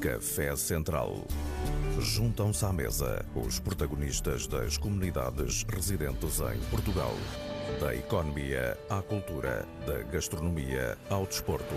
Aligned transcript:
Café 0.00 0.54
Central. 0.54 1.26
Juntam-se 1.98 2.64
à 2.64 2.72
mesa 2.72 3.26
os 3.34 3.58
protagonistas 3.58 4.46
das 4.46 4.78
comunidades 4.78 5.64
residentes 5.64 6.38
em 6.38 6.70
Portugal. 6.70 7.12
Da 7.80 7.92
economia 7.96 8.78
à 8.88 9.02
cultura, 9.02 9.66
da 9.84 10.04
gastronomia 10.04 10.96
ao 11.10 11.26
desporto. 11.26 11.74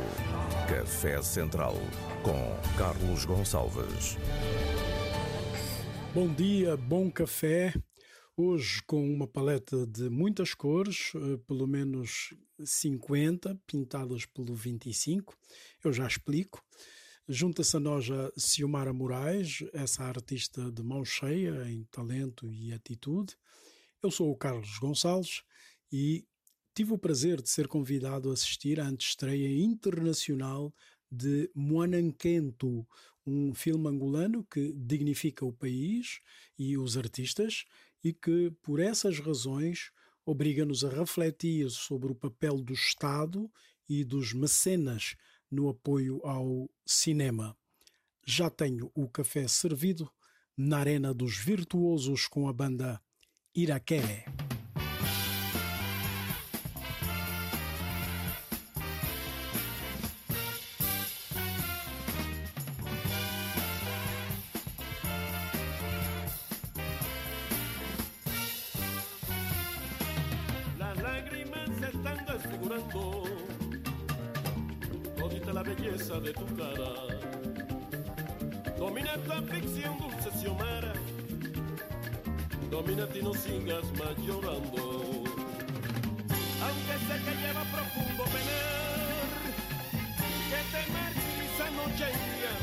Café 0.69 1.19
Central 1.23 1.73
com 2.21 2.77
Carlos 2.77 3.25
Gonçalves. 3.25 4.17
Bom 6.13 6.31
dia, 6.31 6.77
bom 6.77 7.09
café. 7.09 7.73
Hoje 8.37 8.83
com 8.85 9.03
uma 9.03 9.25
paleta 9.25 9.87
de 9.87 10.11
muitas 10.11 10.53
cores, 10.53 11.11
eh, 11.15 11.37
pelo 11.47 11.65
menos 11.65 12.35
50, 12.63 13.59
pintadas 13.65 14.27
pelo 14.27 14.53
25. 14.53 15.35
Eu 15.83 15.91
já 15.91 16.05
explico. 16.05 16.63
Junta-se 17.33 17.77
a 17.77 17.79
nós 17.79 18.11
a 18.11 18.29
Ciomara 18.35 18.91
Moraes, 18.91 19.63
essa 19.71 20.03
artista 20.03 20.69
de 20.69 20.83
mão 20.83 21.05
cheia 21.05 21.65
em 21.71 21.85
talento 21.85 22.51
e 22.51 22.73
atitude. 22.73 23.37
Eu 24.03 24.11
sou 24.11 24.29
o 24.29 24.35
Carlos 24.35 24.77
Gonçalves 24.77 25.41
e 25.89 26.25
tive 26.75 26.91
o 26.91 26.97
prazer 26.97 27.41
de 27.41 27.49
ser 27.49 27.69
convidado 27.69 28.29
a 28.29 28.33
assistir 28.33 28.81
à 28.81 28.85
antestreia 28.85 29.47
internacional 29.63 30.75
de 31.09 31.49
Moananquento, 31.55 32.85
um 33.25 33.53
filme 33.53 33.87
angolano 33.87 34.43
que 34.43 34.73
dignifica 34.73 35.45
o 35.45 35.53
país 35.53 36.19
e 36.59 36.77
os 36.77 36.97
artistas 36.97 37.63
e 38.03 38.11
que, 38.11 38.51
por 38.61 38.77
essas 38.77 39.19
razões, 39.19 39.93
obriga-nos 40.25 40.83
a 40.83 40.89
refletir 40.89 41.69
sobre 41.69 42.11
o 42.11 42.15
papel 42.15 42.57
do 42.57 42.73
Estado 42.73 43.49
e 43.87 44.03
dos 44.03 44.33
mecenas 44.33 45.15
no 45.51 45.69
apoio 45.69 46.21
ao 46.23 46.69
cinema. 46.85 47.55
Já 48.25 48.49
tenho 48.49 48.89
o 48.95 49.09
café 49.09 49.47
servido 49.47 50.09
na 50.55 50.77
Arena 50.77 51.13
dos 51.13 51.37
Virtuosos 51.37 52.27
com 52.27 52.47
a 52.47 52.53
banda 52.53 53.01
Iraqué. 53.53 54.25
Domina 79.11 79.39
aflicción, 79.39 79.97
dulce 79.97 80.31
Xiomara. 80.39 80.93
Domina 82.69 83.05
y 83.13 83.21
no 83.21 83.33
sigas 83.33 83.83
más 83.99 84.15
llorando. 84.25 84.81
Aunque 86.63 86.95
sé 87.07 87.15
que 87.25 87.33
lleva 87.41 87.63
profundo 87.75 88.23
penar, 88.23 89.29
que 90.49 90.59
te 90.71 90.81
marchita 90.95 91.65
noche 91.75 92.07
y 92.07 92.19
día. 92.31 92.53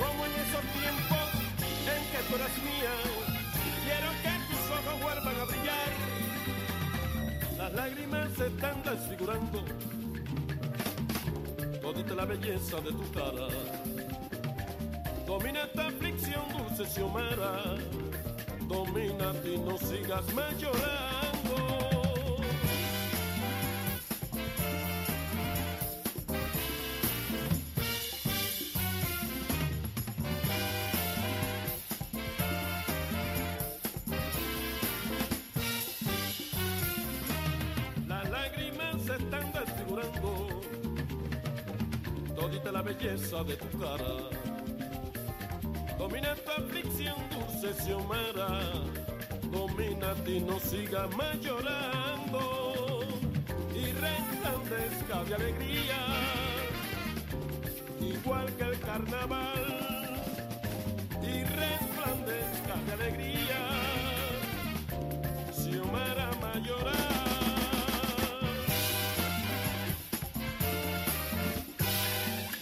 Como 0.00 0.20
en 0.24 0.32
esos 0.40 0.64
tiempos 0.80 1.28
en 1.92 2.02
que 2.10 2.20
tú 2.28 2.32
eras 2.36 2.56
mía, 2.64 2.94
quiero 3.84 4.08
que 4.22 4.32
tus 4.48 4.64
ojos 4.78 4.96
vuelvan 5.02 5.36
a 5.36 5.44
brillar. 5.44 5.90
Las 7.58 7.72
lágrimas 7.74 8.26
se 8.38 8.46
están 8.46 8.82
desfigurando 8.82 9.64
todita 11.82 12.14
la 12.14 12.24
belleza 12.24 12.80
de 12.80 12.92
tu 12.92 13.10
cara. 13.12 13.48
Domina 15.42 15.64
esta 15.64 15.88
aflicción, 15.88 16.44
dulce 16.56 16.86
Xiomara. 16.86 17.74
Domina 18.68 19.32
y 19.44 19.58
no 19.58 19.76
sigas 19.76 20.32
más 20.34 20.56
llorando. 20.56 21.56
Las 38.06 38.30
lágrimas 38.30 39.02
se 39.02 39.16
están 39.16 39.52
desfigurando 39.52 40.60
todita 42.36 42.70
la 42.70 42.82
belleza 42.82 43.42
de 43.42 43.56
tu 43.56 43.78
cara. 43.80 44.31
Xiomara. 47.74 48.60
Domina 49.50 50.14
y 50.26 50.40
no 50.40 50.58
siga 50.60 51.06
más 51.08 51.38
llorando. 51.40 53.00
Y 53.74 53.92
resplandezca 53.92 55.24
de 55.24 55.34
alegría, 55.34 56.00
igual 58.00 58.46
que 58.56 58.64
el 58.64 58.80
carnaval. 58.80 59.64
Y 61.22 61.44
resplandezca 61.44 62.74
de 62.86 62.92
alegría, 62.92 63.60
Xiomara 65.52 66.30
Mayoral. 66.40 66.92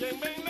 Ven, 0.00 0.20
ven, 0.20 0.41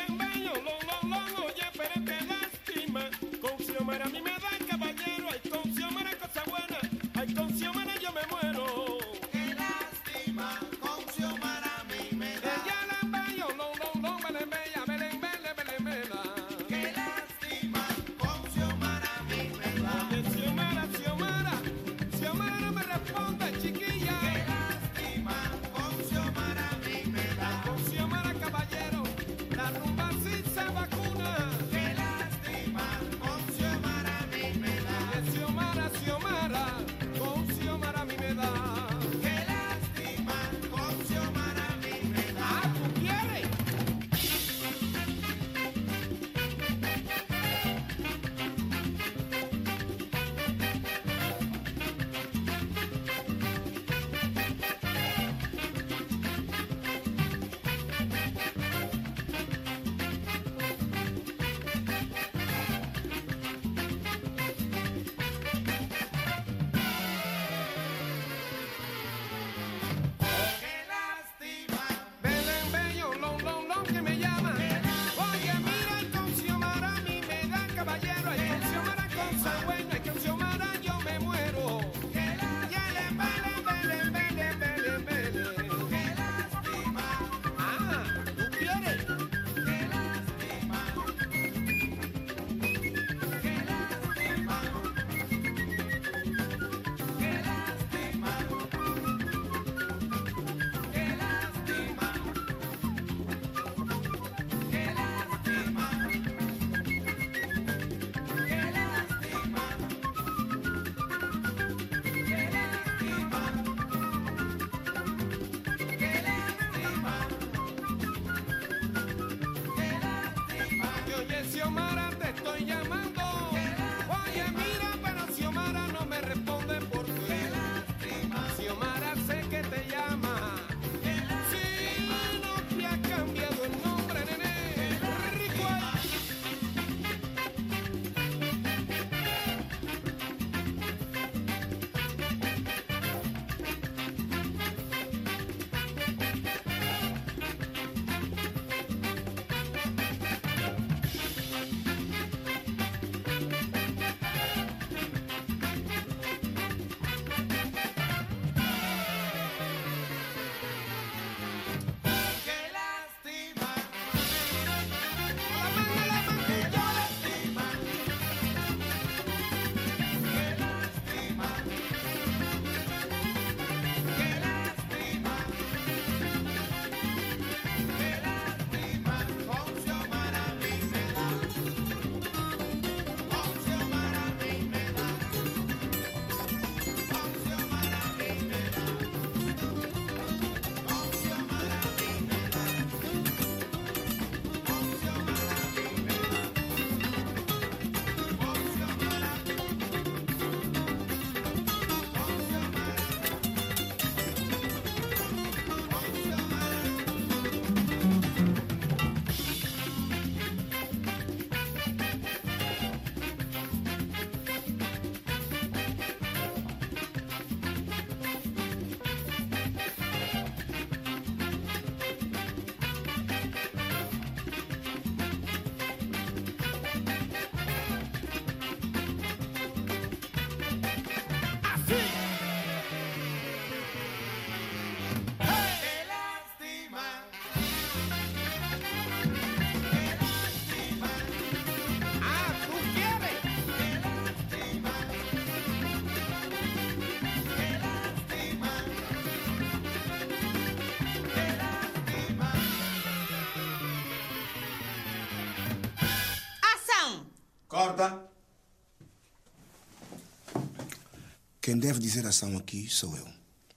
Quem 261.60 261.78
deve 261.78 261.98
dizer 262.00 262.26
ação 262.26 262.56
aqui 262.56 262.88
sou 262.88 263.16
eu. 263.16 263.28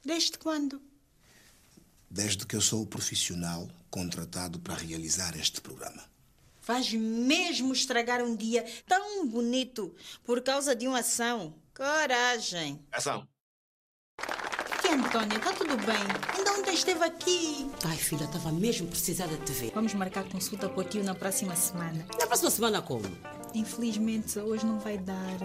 Desde 0.03 0.37
quando? 0.37 0.81
Desde 2.09 2.45
que 2.45 2.55
eu 2.55 2.61
sou 2.61 2.81
o 2.81 2.87
profissional 2.87 3.69
contratado 3.89 4.59
para 4.59 4.75
realizar 4.75 5.37
este 5.37 5.61
programa. 5.61 6.03
Vais 6.65 6.93
mesmo 6.93 7.73
estragar 7.73 8.23
um 8.23 8.35
dia 8.35 8.65
tão 8.87 9.27
bonito 9.27 9.93
por 10.23 10.41
causa 10.41 10.75
de 10.75 10.87
uma 10.87 10.99
ação. 10.99 11.53
Coragem. 11.75 12.79
Ação! 12.91 13.27
Que 14.81 14.87
Antônia, 14.89 15.39
tá 15.39 15.53
tudo 15.53 15.75
bem? 15.77 16.37
Ainda 16.37 16.53
ontem 16.53 16.73
esteve 16.73 17.03
aqui. 17.03 17.69
Ai, 17.85 17.97
filha, 17.97 18.25
estava 18.25 18.51
mesmo 18.51 18.87
precisada 18.87 19.35
de 19.37 19.45
te 19.45 19.51
ver. 19.51 19.71
Vamos 19.73 19.93
marcar 19.93 20.23
consulta 20.29 20.69
com 20.69 20.81
o 20.81 20.83
tio 20.83 21.03
na 21.03 21.15
próxima 21.15 21.55
semana. 21.55 22.05
Na 22.19 22.27
próxima 22.27 22.49
semana 22.49 22.81
como? 22.81 23.03
Infelizmente, 23.53 24.39
hoje 24.39 24.65
não 24.65 24.79
vai 24.79 24.97
dar. 24.97 25.37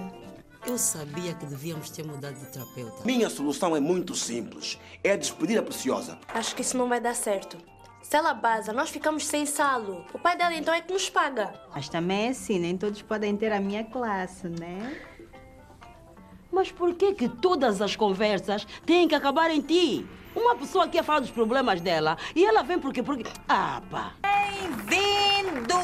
Eu 0.66 0.78
sabia 0.78 1.34
que 1.34 1.46
devíamos 1.46 1.90
ter 1.90 2.05
mudado 2.05 2.34
de 2.34 2.46
terapeuta. 2.46 3.05
Minha 3.05 3.31
solução 3.31 3.76
é 3.76 3.81
muito 3.81 4.14
simples. 4.14 4.78
É 5.05 5.16
despedir 5.16 5.58
a 5.58 5.62
Preciosa. 5.62 6.19
Acho 6.28 6.55
que 6.55 6.62
isso 6.62 6.76
não 6.76 6.88
vai 6.88 7.00
dar 7.00 7.14
certo. 7.14 7.58
Se 8.02 8.16
ela 8.16 8.32
baza, 8.32 8.72
nós 8.72 8.88
ficamos 8.90 9.26
sem 9.26 9.44
salo. 9.44 10.05
O 10.12 10.19
pai 10.19 10.37
dela 10.37 10.55
então 10.55 10.72
é 10.72 10.81
que 10.81 10.93
nos 10.93 11.10
paga. 11.10 11.52
Mas 11.75 11.88
também 11.88 12.26
é 12.26 12.31
assim, 12.31 12.58
nem 12.58 12.76
todos 12.76 13.02
podem 13.02 13.37
ter 13.37 13.52
a 13.52 13.60
minha 13.60 13.84
classe, 13.84 14.49
né? 14.49 14.99
Mas 16.50 16.72
por 16.72 16.94
que 16.94 17.12
que 17.14 17.28
todas 17.28 17.82
as 17.82 17.94
conversas 17.94 18.66
têm 18.87 19.06
que 19.06 19.14
acabar 19.14 19.50
em 19.50 19.61
ti? 19.61 20.06
Uma 20.34 20.56
pessoa 20.56 20.88
quer 20.88 21.04
falar 21.04 21.20
dos 21.20 21.31
problemas 21.31 21.81
dela 21.81 22.16
e 22.34 22.44
ela 22.44 22.62
vem 22.62 22.78
porque... 22.78 23.02
porque... 23.02 23.25
Ah, 23.49 23.82
pá. 23.90 24.14
Bem-vindo! 24.22 25.76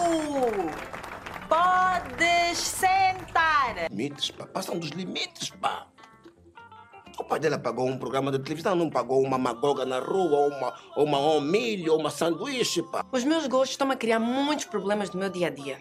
Podes 1.55 2.59
sentar. 2.59 3.89
Limites, 3.89 4.31
pá. 4.33 4.45
Passam 4.45 4.77
dos 4.77 4.91
limites, 4.91 5.51
pá. 5.51 5.87
O 7.17 7.23
pai 7.23 7.39
dela 7.39 7.59
pagou 7.59 7.87
um 7.87 7.97
programa 7.97 8.33
de 8.33 8.41
televisão, 8.41 8.75
não 8.75 8.91
pagou 8.91 9.23
uma 9.23 9.39
magoga 9.39 9.85
na 9.85 10.01
rua, 10.01 10.37
ou 10.37 10.49
uma, 10.49 10.75
ou 10.97 11.05
uma 11.05 11.19
um 11.19 11.41
milho, 11.41 11.93
ou 11.93 12.01
uma 12.01 12.11
sanduíche, 12.11 12.83
pá. 12.83 13.05
Os 13.13 13.23
meus 13.23 13.47
gostos 13.47 13.71
estão 13.71 13.89
a 13.93 13.95
criar 13.95 14.19
muitos 14.19 14.65
problemas 14.65 15.13
no 15.13 15.21
meu 15.21 15.31
dia 15.31 15.47
a 15.47 15.51
dia. 15.51 15.79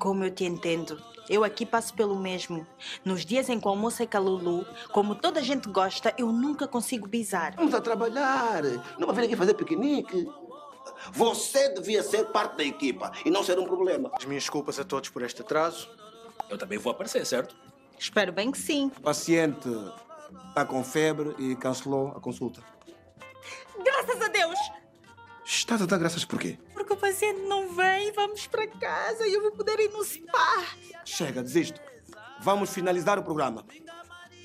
Como 0.00 0.24
eu 0.24 0.30
te 0.32 0.44
entendo. 0.44 1.00
Eu 1.28 1.44
aqui 1.44 1.64
passo 1.64 1.94
pelo 1.94 2.18
mesmo. 2.18 2.66
Nos 3.04 3.24
dias 3.24 3.48
em 3.48 3.58
que 3.60 3.66
o 3.66 3.70
almoço 3.70 4.02
é 4.02 4.06
calulu, 4.06 4.66
como 4.92 5.14
toda 5.14 5.38
a 5.40 5.42
gente 5.42 5.68
gosta, 5.68 6.12
eu 6.18 6.32
nunca 6.32 6.66
consigo 6.66 7.08
bizar. 7.08 7.54
Vamos 7.56 7.74
a 7.74 7.80
trabalhar. 7.80 8.62
Não 8.98 9.06
vai 9.06 9.16
vir 9.16 9.24
aqui 9.26 9.36
fazer 9.36 9.54
piquenique. 9.54 10.26
Você 11.12 11.68
devia 11.74 12.02
ser 12.02 12.26
parte 12.26 12.56
da 12.56 12.64
equipa 12.64 13.12
e 13.24 13.30
não 13.30 13.42
ser 13.42 13.58
um 13.58 13.64
problema. 13.64 14.10
As 14.14 14.24
minhas 14.24 14.44
desculpas 14.44 14.78
a 14.78 14.84
todos 14.84 15.10
por 15.10 15.22
este 15.22 15.42
atraso. 15.42 15.88
Eu 16.48 16.58
também 16.58 16.78
vou 16.78 16.92
aparecer, 16.92 17.24
certo? 17.26 17.56
Espero 17.98 18.32
bem 18.32 18.50
que 18.50 18.58
sim. 18.58 18.90
O 18.98 19.00
paciente 19.00 19.68
está 20.48 20.64
com 20.64 20.82
febre 20.84 21.34
e 21.38 21.56
cancelou 21.56 22.08
a 22.08 22.20
consulta. 22.20 22.62
Graças 23.84 24.20
a 24.20 24.28
Deus! 24.28 24.58
Estás 25.44 25.82
a 25.82 25.86
dar 25.86 25.98
graças 25.98 26.24
por 26.24 26.38
quê? 26.38 26.58
Porque 26.72 26.92
o 26.92 26.96
paciente 26.96 27.40
não 27.42 27.74
vem, 27.74 28.10
vamos 28.12 28.46
para 28.46 28.66
casa 28.66 29.26
e 29.26 29.34
eu 29.34 29.42
vou 29.42 29.52
poder 29.52 29.78
ir 29.78 29.90
no 29.90 30.02
spa. 30.02 30.64
Chega, 31.04 31.42
desisto. 31.42 31.80
Vamos 32.40 32.70
finalizar 32.70 33.18
o 33.18 33.22
programa. 33.22 33.64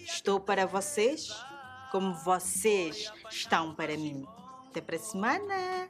Estou 0.04 0.40
para 0.40 0.66
vocês 0.66 1.30
como 1.92 2.14
vocês 2.14 3.12
estão 3.30 3.74
para 3.74 3.96
mim. 3.96 4.26
Até 4.68 4.82
para 4.82 4.98
a 4.98 5.00
semana. 5.00 5.90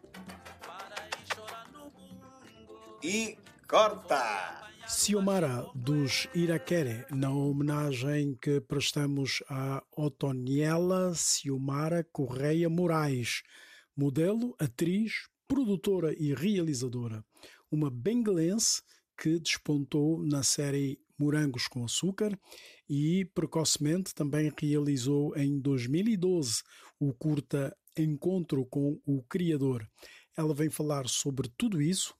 E 3.02 3.38
corta! 3.66 4.72
Ciomara 4.86 5.66
dos 5.74 6.28
Iraquere, 6.36 7.06
na 7.10 7.32
homenagem 7.32 8.36
que 8.42 8.60
prestamos 8.60 9.42
a 9.48 9.82
Otoniela 9.96 11.14
Ciomara 11.16 12.04
Correia 12.12 12.70
Moraes, 12.70 13.42
modelo, 13.96 14.54
atriz, 14.60 15.30
produtora 15.48 16.14
e 16.22 16.34
realizadora, 16.34 17.24
uma 17.72 17.90
bengalense 17.90 18.82
que 19.18 19.40
despontou 19.40 20.22
na 20.22 20.44
série 20.44 21.00
Morangos 21.18 21.68
com 21.68 21.86
Açúcar 21.86 22.38
e 22.90 23.24
precocemente 23.34 24.14
também 24.14 24.52
realizou 24.60 25.34
em 25.38 25.58
2012 25.58 26.64
o 27.00 27.14
curta 27.14 27.74
Encontro 27.98 28.66
com 28.66 29.00
o 29.06 29.24
Criador. 29.24 29.88
Ela 30.36 30.54
vem 30.54 30.70
falar 30.70 31.08
sobre 31.08 31.50
tudo 31.58 31.82
isso, 31.82 32.14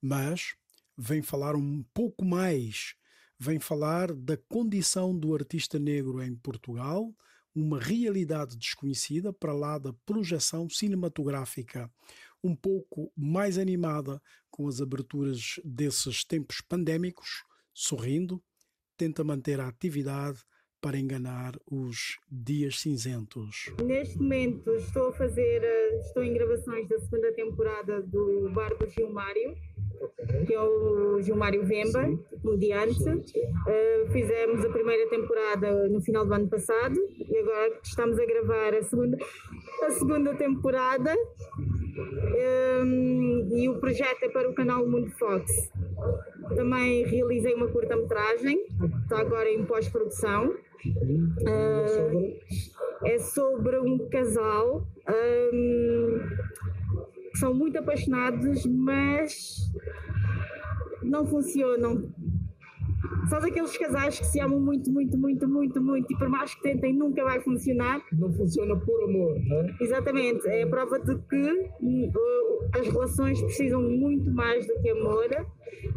mas 0.00 0.54
vem 0.96 1.22
falar 1.22 1.54
um 1.54 1.84
pouco 1.94 2.24
mais, 2.24 2.94
vem 3.38 3.58
falar 3.58 4.12
da 4.12 4.36
condição 4.36 5.16
do 5.16 5.34
artista 5.34 5.78
negro 5.78 6.22
em 6.22 6.34
Portugal, 6.34 7.14
uma 7.54 7.78
realidade 7.78 8.56
desconhecida 8.56 9.32
para 9.32 9.52
lá 9.52 9.78
da 9.78 9.92
projeção 10.04 10.68
cinematográfica, 10.68 11.90
um 12.42 12.54
pouco 12.54 13.12
mais 13.16 13.58
animada 13.58 14.20
com 14.50 14.68
as 14.68 14.80
aberturas 14.80 15.60
desses 15.64 16.24
tempos 16.24 16.60
pandémicos, 16.60 17.44
sorrindo, 17.74 18.42
tenta 18.96 19.24
manter 19.24 19.60
a 19.60 19.68
atividade 19.68 20.40
para 20.80 20.98
enganar 20.98 21.54
os 21.70 22.18
dias 22.30 22.80
cinzentos. 22.80 23.72
Neste 23.84 24.18
momento 24.18 24.70
estou 24.76 25.08
a 25.08 25.12
fazer, 25.12 25.62
eh, 25.64 26.00
estou 26.00 26.22
em 26.22 26.32
gravações 26.32 26.88
da 26.88 26.98
segunda 27.00 27.32
temporada 27.32 28.00
do 28.02 28.50
Bar 28.52 28.76
do 28.76 28.88
Gilmário, 28.88 29.56
que 30.46 30.54
é 30.54 30.60
o 30.60 31.20
Gilmário 31.20 31.64
Vemba, 31.64 32.08
comediante. 32.42 33.08
Uh, 33.08 34.10
fizemos 34.10 34.64
a 34.64 34.70
primeira 34.70 35.08
temporada 35.08 35.88
no 35.88 36.00
final 36.00 36.24
do 36.26 36.34
ano 36.34 36.48
passado 36.48 36.96
e 37.18 37.36
agora 37.38 37.78
estamos 37.82 38.18
a 38.18 38.24
gravar 38.24 38.74
a 38.74 38.82
segunda, 38.82 39.18
a 39.82 39.90
segunda 39.90 40.34
temporada. 40.34 41.14
Um, 42.84 43.48
e 43.52 43.68
o 43.68 43.78
projeto 43.80 44.22
é 44.22 44.28
para 44.28 44.48
o 44.48 44.54
canal 44.54 44.86
Mundo 44.86 45.10
Fox. 45.18 45.70
Também 46.54 47.04
realizei 47.04 47.54
uma 47.54 47.68
curta-metragem, 47.68 48.66
está 49.02 49.20
agora 49.20 49.50
em 49.50 49.64
pós-produção. 49.64 50.54
Uh, 50.86 52.38
é 53.04 53.18
sobre 53.18 53.78
um 53.78 54.08
casal 54.08 54.86
um, 55.52 56.20
que 57.32 57.38
são 57.38 57.52
muito 57.54 57.78
apaixonados, 57.78 58.64
mas 58.66 59.72
não 61.08 61.26
funcionam. 61.26 62.12
São 63.28 63.40
daqueles 63.40 63.76
casais 63.76 64.18
que 64.18 64.26
se 64.26 64.40
amam 64.40 64.58
muito, 64.58 64.90
muito, 64.90 65.16
muito, 65.18 65.46
muito, 65.46 65.80
muito 65.80 66.12
e 66.12 66.16
por 66.16 66.28
mais 66.28 66.54
que 66.54 66.62
tentem 66.62 66.94
nunca 66.94 67.22
vai 67.22 67.40
funcionar. 67.40 68.00
Não 68.12 68.32
funciona 68.32 68.74
por 68.76 69.04
amor, 69.04 69.38
não 69.44 69.60
é? 69.60 69.76
Exatamente, 69.80 70.46
é 70.48 70.62
a 70.62 70.66
prova 70.66 70.98
de 70.98 71.14
que 71.18 71.70
hum, 71.80 72.10
as 72.72 72.86
relações 72.86 73.40
precisam 73.42 73.82
muito 73.82 74.30
mais 74.30 74.66
do 74.66 74.80
que 74.80 74.90
amor, 74.90 75.28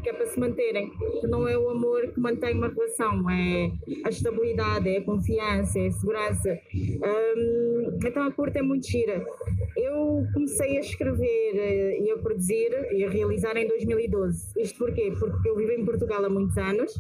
que 0.02 0.10
é 0.10 0.14
para 0.14 0.26
se 0.26 0.40
manterem. 0.40 0.92
Não 1.24 1.48
é 1.48 1.58
o 1.58 1.70
amor 1.70 2.08
que 2.08 2.20
mantém 2.20 2.56
uma 2.56 2.68
relação, 2.68 3.30
é 3.30 3.72
a 4.06 4.10
estabilidade, 4.10 4.90
é 4.90 4.98
a 4.98 5.04
confiança, 5.04 5.80
é 5.80 5.88
a 5.88 5.92
segurança. 5.92 6.60
Hum, 6.74 8.00
então 8.06 8.24
a 8.24 8.32
curta 8.32 8.60
é 8.60 8.62
muito 8.62 8.88
gira. 8.88 9.26
Eu 9.78 10.26
comecei 10.34 10.78
a 10.78 10.82
escrever 10.82 11.56
eh, 11.56 12.00
e 12.02 12.12
a 12.12 12.18
produzir 12.18 12.70
e 12.92 13.06
a 13.06 13.10
realizar 13.10 13.56
em 13.58 13.68
2012. 13.68 14.54
Isto 14.58 14.78
porquê? 14.78 15.14
Porque 15.18 15.50
eu 15.50 15.56
vivo 15.56 15.72
em 15.72 15.86
Portugal 15.86 16.24
há 16.26 16.30
muitos 16.30 16.58
anos 16.58 16.94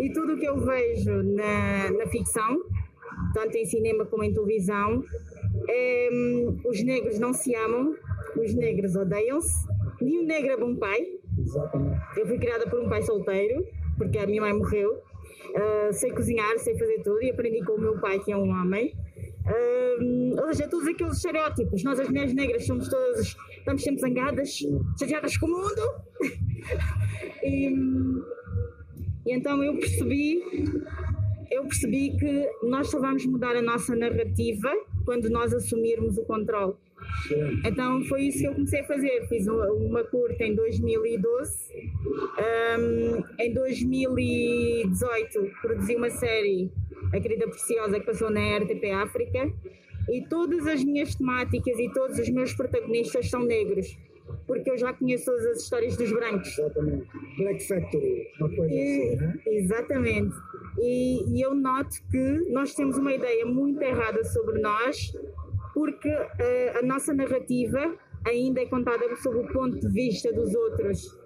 e 0.00 0.12
tudo 0.12 0.34
o 0.34 0.38
que 0.38 0.46
eu 0.46 0.56
vejo 0.56 1.22
na, 1.22 1.90
na 1.90 2.06
ficção, 2.06 2.62
tanto 3.32 3.56
em 3.56 3.64
cinema 3.64 4.04
como 4.06 4.24
em 4.24 4.32
televisão, 4.32 5.02
é, 5.68 6.08
os 6.64 6.82
negros 6.82 7.18
não 7.18 7.32
se 7.32 7.54
amam, 7.54 7.94
os 8.36 8.54
negros 8.54 8.96
odeiam-se, 8.96 9.66
nenhum 10.00 10.24
negro 10.24 10.52
é 10.52 10.56
bom 10.56 10.76
pai. 10.76 11.06
Eu 12.16 12.26
fui 12.26 12.38
criada 12.38 12.68
por 12.68 12.80
um 12.80 12.88
pai 12.88 13.02
solteiro, 13.02 13.66
porque 13.96 14.18
a 14.18 14.26
minha 14.26 14.42
mãe 14.42 14.52
morreu. 14.52 15.02
Uh, 15.50 15.92
sei 15.92 16.10
cozinhar, 16.10 16.58
sei 16.58 16.76
fazer 16.76 17.02
tudo 17.02 17.22
e 17.22 17.30
aprendi 17.30 17.64
com 17.64 17.72
o 17.72 17.80
meu 17.80 17.98
pai, 18.00 18.18
que 18.18 18.32
é 18.32 18.36
um 18.36 18.50
homem. 18.50 18.94
Uh, 19.46 20.40
ou 20.40 20.54
seja, 20.54 20.68
todos 20.68 20.88
aqueles 20.88 21.16
estereótipos. 21.16 21.84
Nós, 21.84 22.00
as 22.00 22.08
mulheres 22.08 22.34
negras, 22.34 22.66
somos 22.66 22.88
todas, 22.88 23.36
estamos 23.58 23.82
sempre 23.82 24.00
zangadas, 24.00 24.58
chateadas 24.98 25.36
com 25.36 25.46
o 25.46 25.50
mundo. 25.50 25.82
e, 27.44 27.68
e 29.26 29.32
então 29.32 29.62
eu 29.62 29.74
percebi, 29.78 30.42
eu 31.50 31.62
percebi 31.64 32.16
que 32.16 32.50
nós 32.62 32.88
só 32.88 32.98
vamos 32.98 33.24
mudar 33.26 33.54
a 33.54 33.62
nossa 33.62 33.94
narrativa 33.94 34.72
quando 35.04 35.28
nós 35.28 35.52
assumirmos 35.52 36.16
o 36.16 36.24
controle. 36.24 36.74
Então 37.64 38.02
foi 38.04 38.22
isso 38.24 38.38
que 38.40 38.46
eu 38.46 38.54
comecei 38.54 38.80
a 38.80 38.84
fazer. 38.84 39.26
Fiz 39.28 39.46
uma, 39.46 40.04
curta 40.04 40.44
em 40.44 40.54
2012. 40.54 41.92
Um, 42.78 43.22
em 43.38 43.52
2018 43.52 45.50
produzi 45.62 45.96
uma 45.96 46.10
série, 46.10 46.70
A 47.12 47.20
Querida 47.20 47.48
Preciosa, 47.48 47.98
que 48.00 48.06
passou 48.06 48.30
na 48.30 48.58
RTP 48.58 48.90
África. 48.92 49.52
E 50.10 50.20
todas 50.28 50.66
as 50.66 50.84
minhas 50.84 51.14
temáticas 51.14 51.78
e 51.78 51.90
todos 51.92 52.18
os 52.18 52.28
meus 52.28 52.52
protagonistas 52.52 53.28
são 53.30 53.42
negros. 53.42 53.96
porque 54.46 54.70
eu 54.70 54.76
já 54.78 54.92
conheço 54.92 55.26
todas 55.26 55.46
as 55.46 55.62
histórias 55.62 55.96
dos 55.96 56.10
brancos. 56.10 56.58
Exatamente. 56.58 57.06
Black 57.38 57.66
Factory, 57.68 58.26
uma 58.40 58.48
coisa 58.54 58.74
E- 58.74 58.80
assim, 59.08 59.16
né? 59.16 59.38
Exatamente. 59.46 60.34
E, 60.78 61.36
e 61.36 61.40
eu 61.42 61.54
noto 61.54 61.96
que 62.10 62.50
nós 62.50 62.74
temos 62.74 62.96
uma 62.98 63.12
ideia 63.12 63.44
muito 63.46 63.80
errada 63.82 64.24
sobre 64.24 64.60
nós, 64.60 65.12
porque 65.74 66.08
eh, 66.08 66.78
a 66.78 66.82
nossa 66.82 67.12
narrativa 67.12 67.96
ainda 68.24 68.62
é 68.62 68.66
contada 68.66 69.04
sob 69.16 69.38
o 69.38 69.52
ponto 69.52 69.78
de 69.78 69.88
vista 69.88 70.32
dos 70.32 70.54
outros. 70.54 71.18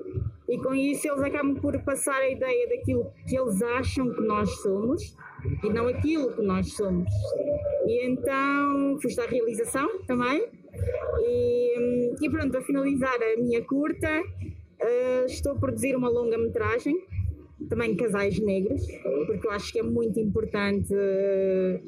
E 0.48 0.56
com 0.58 0.74
isso 0.74 1.06
eles 1.06 1.20
acabam 1.20 1.54
por 1.54 1.78
passar 1.82 2.16
a 2.16 2.28
ideia 2.28 2.68
daquilo 2.68 3.12
que 3.28 3.38
eles 3.38 3.60
acham 3.62 4.10
que 4.14 4.22
nós 4.22 4.50
somos 4.62 5.14
e 5.62 5.68
não 5.68 5.86
aquilo 5.86 6.32
que 6.34 6.42
nós 6.42 6.72
somos. 6.72 7.12
E 7.86 8.06
então 8.06 8.98
fui 9.00 9.12
à 9.22 9.26
realização 9.26 9.86
também. 10.06 10.48
E, 11.20 11.74
hum, 11.78 12.16
e 12.20 12.30
pronto, 12.30 12.56
a 12.56 12.62
finalizar 12.62 13.14
a 13.14 13.40
minha 13.40 13.62
curta, 13.62 14.08
eh, 14.80 15.24
estou 15.26 15.52
a 15.52 15.56
produzir 15.56 15.94
uma 15.96 16.08
longa-metragem, 16.08 16.94
também 17.68 17.96
casais 17.96 18.38
negros, 18.38 18.80
porque 19.26 19.46
eu 19.46 19.50
acho 19.50 19.72
que 19.72 19.80
é 19.80 19.82
muito 19.82 20.18
importante 20.20 20.94
eh, 20.94 21.80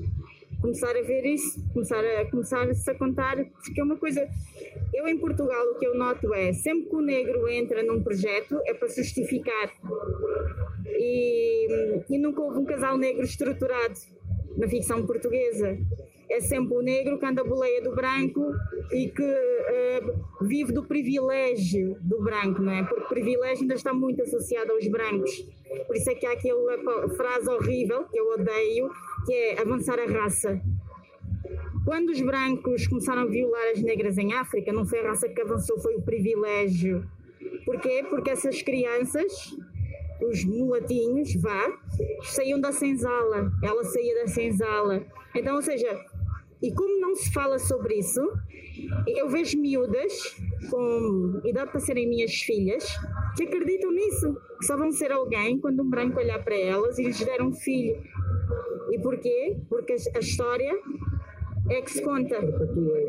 começar 0.60 0.96
a 0.96 1.02
ver 1.02 1.24
isso, 1.24 1.64
começar 1.72 2.04
a 2.04 2.30
começar-se 2.30 2.90
a 2.90 2.94
contar, 2.94 3.36
porque 3.36 3.80
é 3.80 3.84
uma 3.84 3.96
coisa. 3.96 4.28
Eu 4.92 5.08
em 5.08 5.18
Portugal 5.18 5.64
o 5.72 5.78
que 5.78 5.86
eu 5.86 5.94
noto 5.94 6.32
é 6.34 6.52
sempre 6.52 6.88
que 6.88 6.96
o 6.96 7.00
negro 7.00 7.48
entra 7.48 7.82
num 7.82 8.02
projeto 8.02 8.60
é 8.66 8.74
para 8.74 8.88
justificar. 8.88 9.72
E, 10.86 12.02
e 12.10 12.18
nunca 12.18 12.42
houve 12.42 12.58
um 12.58 12.64
casal 12.64 12.98
negro 12.98 13.24
estruturado 13.24 13.98
na 14.56 14.68
ficção 14.68 15.06
portuguesa. 15.06 15.78
É 16.30 16.40
sempre 16.40 16.76
o 16.76 16.80
negro 16.80 17.18
que 17.18 17.26
anda 17.26 17.42
boleia 17.42 17.82
do 17.82 17.92
branco 17.92 18.54
e 18.92 19.08
que 19.08 19.22
eh, 19.22 20.00
vive 20.42 20.72
do 20.72 20.84
privilégio 20.84 21.96
do 22.00 22.22
branco, 22.22 22.62
não 22.62 22.72
é? 22.72 22.84
Porque 22.84 23.08
privilégio 23.08 23.62
ainda 23.62 23.74
está 23.74 23.92
muito 23.92 24.22
associado 24.22 24.70
aos 24.70 24.86
brancos. 24.86 25.44
Por 25.86 25.96
isso 25.96 26.08
é 26.08 26.14
que 26.14 26.24
há 26.24 26.32
aquela 26.32 27.08
frase 27.16 27.48
horrível 27.48 28.04
que 28.04 28.18
eu 28.18 28.30
odeio, 28.30 28.90
que 29.26 29.32
é 29.32 29.60
avançar 29.60 29.98
a 29.98 30.06
raça. 30.06 30.60
Quando 31.84 32.10
os 32.10 32.20
brancos 32.20 32.86
começaram 32.86 33.22
a 33.22 33.26
violar 33.26 33.72
as 33.72 33.82
negras 33.82 34.16
em 34.16 34.32
África, 34.32 34.72
não 34.72 34.86
foi 34.86 35.00
a 35.00 35.08
raça 35.08 35.28
que 35.28 35.40
avançou, 35.40 35.80
foi 35.80 35.96
o 35.96 36.02
privilégio. 36.02 37.04
Porquê? 37.64 38.04
Porque 38.08 38.30
essas 38.30 38.62
crianças, 38.62 39.56
os 40.22 40.44
mulatinhos, 40.44 41.34
vá, 41.34 41.76
saíam 42.22 42.60
da 42.60 42.70
senzala, 42.70 43.50
ela 43.62 43.82
saía 43.82 44.14
da 44.14 44.26
senzala. 44.28 45.04
Então, 45.34 45.56
ou 45.56 45.62
seja, 45.62 45.98
e 46.62 46.72
como 46.72 47.00
não 47.00 47.14
se 47.14 47.32
fala 47.32 47.58
sobre 47.58 47.94
isso, 47.94 48.20
eu 49.06 49.28
vejo 49.28 49.58
miúdas 49.58 50.36
com 50.70 51.40
idade 51.44 51.70
para 51.70 51.80
serem 51.80 52.08
minhas 52.08 52.34
filhas 52.34 52.84
que 53.36 53.44
acreditam 53.44 53.90
nisso, 53.90 54.36
que 54.58 54.66
só 54.66 54.76
vão 54.76 54.90
ser 54.92 55.10
alguém 55.12 55.58
quando 55.58 55.82
um 55.82 55.88
branco 55.88 56.18
olhar 56.18 56.42
para 56.42 56.56
elas 56.56 56.98
e 56.98 57.04
lhes 57.04 57.18
der 57.24 57.42
um 57.42 57.52
filho. 57.52 57.96
E 58.90 58.98
porquê? 58.98 59.56
Porque 59.68 59.92
a 59.92 60.18
história 60.18 60.78
é 61.68 61.80
que 61.80 61.90
se 61.90 62.02
conta, 62.02 62.36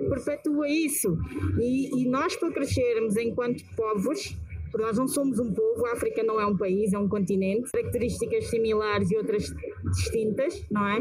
perpetua 0.09 0.69
isso. 0.69 1.17
E, 1.59 2.01
e 2.01 2.07
nós, 2.07 2.35
para 2.35 2.51
crescermos 2.51 3.17
enquanto 3.17 3.63
povos, 3.75 4.37
porque 4.71 4.85
nós 4.85 4.97
não 4.97 5.07
somos 5.07 5.39
um 5.39 5.51
povo, 5.51 5.85
a 5.87 5.93
África 5.93 6.23
não 6.23 6.39
é 6.39 6.45
um 6.45 6.55
país, 6.55 6.93
é 6.93 6.97
um 6.97 7.07
continente, 7.07 7.69
características 7.71 8.49
similares 8.49 9.11
e 9.11 9.17
outras 9.17 9.53
distintas, 9.89 10.65
não 10.69 10.87
é? 10.87 10.99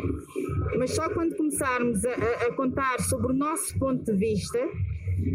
Mas 0.79 0.93
só 0.93 1.09
quando 1.11 1.37
começarmos 1.37 2.05
a, 2.05 2.13
a- 2.13 2.53
contar 2.55 3.01
sobre 3.01 3.33
o 3.33 3.35
nosso 3.35 3.79
ponto 3.79 4.05
de 4.05 4.13
vista, 4.13 4.59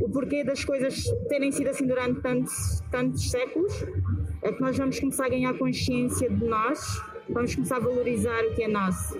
o 0.01 0.09
porquê 0.09 0.43
das 0.43 0.63
coisas 0.65 1.03
terem 1.29 1.51
sido 1.51 1.69
assim 1.69 1.85
durante 1.85 2.21
tantos, 2.21 2.81
tantos 2.91 3.29
séculos, 3.29 3.73
é 4.41 4.51
que 4.51 4.61
nós 4.61 4.77
vamos 4.77 4.99
começar 4.99 5.25
a 5.25 5.29
ganhar 5.29 5.53
consciência 5.57 6.29
de 6.29 6.43
nós, 6.45 7.01
vamos 7.29 7.53
começar 7.53 7.77
a 7.77 7.79
valorizar 7.79 8.43
o 8.45 8.53
que 8.55 8.63
é 8.63 8.67
nosso. 8.67 9.17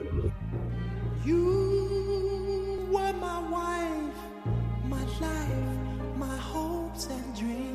You 1.26 2.88
were 2.92 3.14
my 3.14 3.40
wife, 3.52 4.16
my 4.88 5.04
life, 5.20 6.18
my 6.18 6.38
hopes 6.38 7.08
and 7.10 7.34
dreams. 7.36 7.66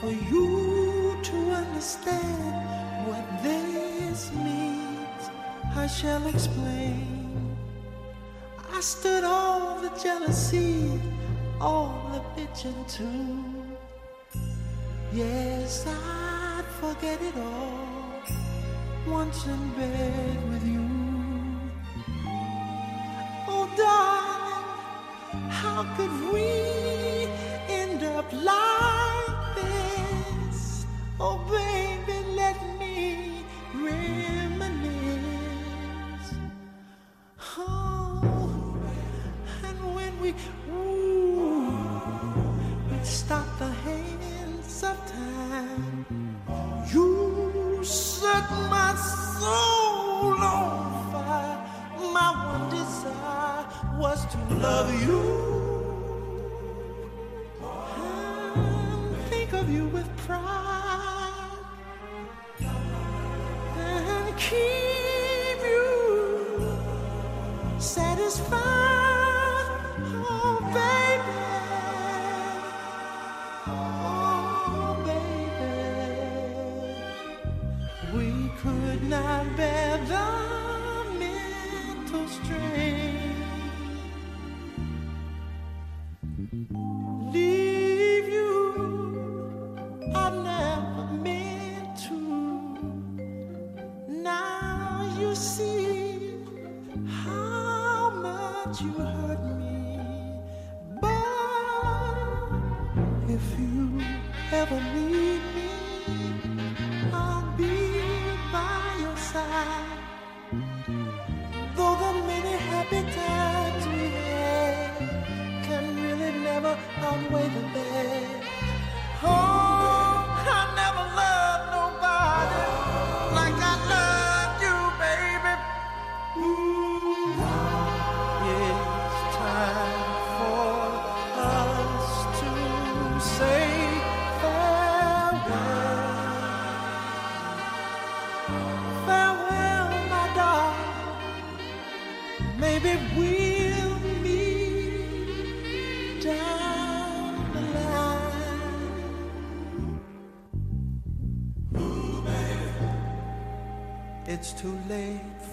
For 0.00 0.10
you 0.30 1.16
to 1.22 1.36
understand 1.56 3.08
what 3.08 3.24
I 5.76 5.86
shall 5.86 6.26
explain. 6.26 7.54
I 8.72 8.80
stood 8.80 9.24
all 9.24 9.78
the 9.82 9.90
jealousy, 10.02 10.98
all 11.60 11.94
the 12.12 12.20
bitching 12.34 12.80
too. 12.90 13.44
Yes, 15.12 15.86
I'd 15.86 16.64
forget 16.80 17.20
it 17.20 17.36
all 17.36 18.22
once 19.06 19.44
in 19.44 19.70
bed 19.72 20.48
with 20.48 20.66
you. 20.66 20.88
Oh, 23.46 23.68
darling, 23.76 25.50
how 25.50 25.84
could 25.94 26.32
we 26.32 26.48
end 27.68 28.02
up 28.02 28.32
like 28.32 29.56
this? 29.56 30.86
Oh, 31.20 31.38
baby, 31.50 31.85
and 40.26 40.34
ooh, 40.70 41.70
we'd 42.90 43.06
stop 43.06 43.46
the 43.58 43.70
hands 43.86 44.82
of 44.82 44.96
time. 45.06 46.36
You 46.92 47.84
set 47.84 48.50
my 48.70 48.94
soul 48.96 50.34
on 50.42 51.12
fire. 51.12 51.58
My 52.12 52.30
one 52.54 52.70
desire 52.70 53.66
was 53.98 54.26
to 54.26 54.38
love 54.54 54.90
you. 55.06 55.55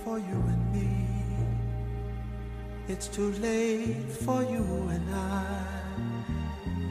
For 0.03 0.19
you 0.19 0.39
and 0.53 0.73
me. 0.73 0.89
It's 2.89 3.07
too 3.07 3.31
late 3.33 4.11
for 4.11 4.43
you 4.43 4.63
and 4.89 5.15
I. 5.15 5.55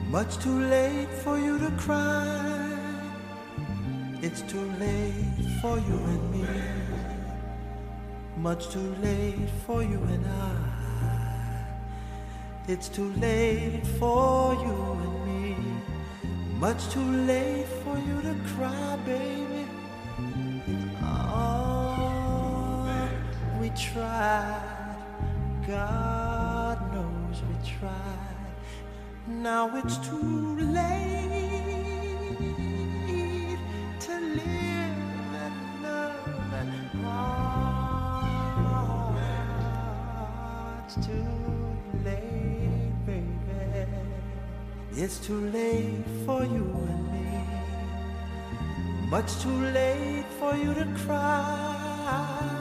Much 0.08 0.38
too 0.38 0.58
late 0.60 1.10
for 1.22 1.38
you 1.38 1.58
to 1.58 1.70
cry. 1.72 2.78
It's 4.22 4.40
too 4.42 4.66
late 4.80 5.46
for 5.60 5.76
you 5.78 5.98
and 6.12 6.24
me. 6.32 6.46
Much 8.36 8.70
too 8.70 8.94
late 9.02 9.50
for 9.66 9.82
you 9.82 10.00
and 10.14 10.26
I. 10.26 10.56
It's 12.68 12.88
too 12.88 13.12
late 13.14 13.86
for 13.98 14.54
you 14.54 14.76
and 15.04 15.16
me. 15.26 15.56
Much 16.58 16.88
too 16.88 17.10
late 17.32 17.66
for 17.84 17.98
you 17.98 18.22
to 18.22 18.34
cry, 18.54 18.96
baby. 19.04 19.31
Tried. 23.76 24.96
God 25.66 26.78
knows 26.92 27.42
we 27.48 27.54
tried. 27.78 28.54
Now 29.26 29.76
it's 29.76 29.98
too 29.98 30.56
late 30.58 31.42
to 34.00 34.12
live 34.20 34.98
and 35.44 35.82
love 35.82 36.52
and 36.54 36.72
it's 40.84 40.96
too 41.06 41.32
late, 42.04 42.92
baby. 43.06 43.86
It's 44.94 45.18
too 45.18 45.40
late 45.50 46.04
for 46.26 46.44
you 46.44 46.66
and 46.88 47.12
me. 47.12 47.28
Much 49.08 49.38
too 49.40 49.60
late 49.72 50.26
for 50.38 50.54
you 50.56 50.74
to 50.74 50.86
cry. 51.06 52.51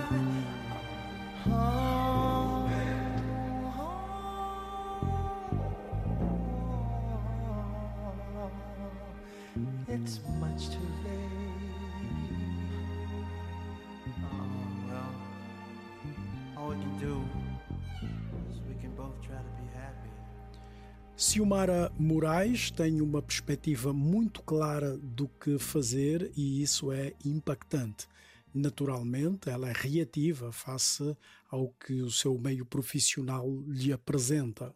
Ciumara 21.21 21.93
Moraes 21.99 22.71
tem 22.71 22.99
uma 22.99 23.21
perspectiva 23.21 23.93
muito 23.93 24.41
clara 24.41 24.97
do 24.97 25.27
que 25.27 25.59
fazer 25.59 26.31
e 26.35 26.63
isso 26.63 26.91
é 26.91 27.13
impactante. 27.23 28.07
Naturalmente, 28.51 29.47
ela 29.47 29.69
é 29.69 29.71
reativa 29.71 30.51
face 30.51 31.15
ao 31.47 31.69
que 31.73 32.01
o 32.01 32.09
seu 32.09 32.35
meio 32.39 32.65
profissional 32.65 33.47
lhe 33.67 33.93
apresenta. 33.93 34.75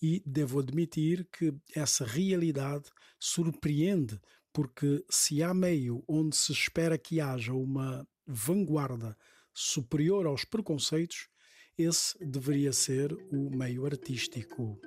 E 0.00 0.22
devo 0.24 0.60
admitir 0.60 1.28
que 1.30 1.52
essa 1.76 2.06
realidade 2.06 2.88
surpreende, 3.20 4.18
porque 4.50 5.04
se 5.10 5.42
há 5.42 5.52
meio 5.52 6.02
onde 6.08 6.34
se 6.34 6.52
espera 6.52 6.96
que 6.96 7.20
haja 7.20 7.52
uma 7.52 8.08
vanguarda 8.26 9.14
superior 9.52 10.24
aos 10.24 10.42
preconceitos, 10.42 11.28
esse 11.76 12.16
deveria 12.24 12.72
ser 12.72 13.12
o 13.30 13.54
meio 13.54 13.84
artístico. 13.84 14.80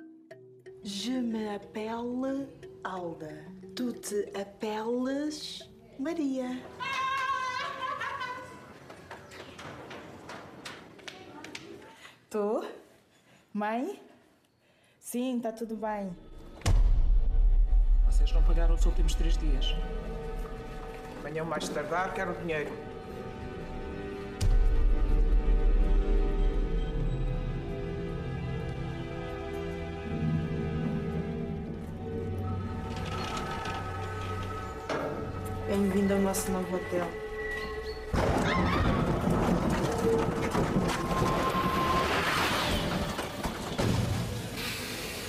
Je 0.86 1.10
me 1.10 1.52
appelle 1.52 2.46
Alda. 2.84 3.44
Tu 3.74 3.92
te 3.94 4.30
apeles 4.40 5.68
Maria. 5.98 6.62
Tô? 12.30 12.64
Mãe? 13.52 14.00
Sim, 15.00 15.40
tá 15.40 15.50
tudo 15.50 15.74
bem. 15.74 16.16
Vocês 18.08 18.32
não 18.32 18.44
pagaram 18.44 18.76
os 18.76 18.86
últimos 18.86 19.16
três 19.16 19.36
dias. 19.36 19.74
Amanhã, 21.18 21.42
mais 21.42 21.68
tardar, 21.68 22.14
quero 22.14 22.30
o 22.30 22.34
dinheiro. 22.36 22.70
Nosso 36.26 36.50
novo 36.50 36.74
hotel. 36.74 37.06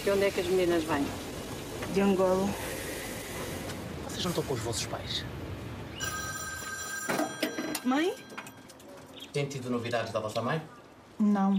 De 0.03 0.09
onde 0.09 0.25
é 0.25 0.31
que 0.31 0.39
as 0.39 0.47
meninas 0.47 0.83
vêm? 0.85 1.05
De 1.93 2.01
Angola. 2.01 2.49
Vocês 4.05 4.23
não 4.23 4.31
estão 4.31 4.43
com 4.43 4.55
os 4.55 4.59
vossos 4.61 4.87
pais? 4.87 5.23
Mãe? 7.85 8.15
Tem 9.31 9.45
tido 9.45 9.69
novidades 9.69 10.11
da 10.11 10.19
vossa 10.19 10.41
mãe? 10.41 10.59
Não. 11.19 11.57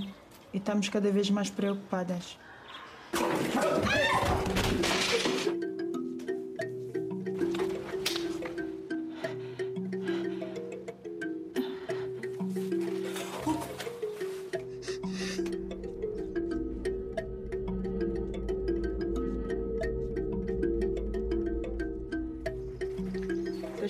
E 0.52 0.56
estamos 0.56 0.88
cada 0.88 1.12
vez 1.12 1.30
mais 1.30 1.48
preocupadas. 1.48 2.36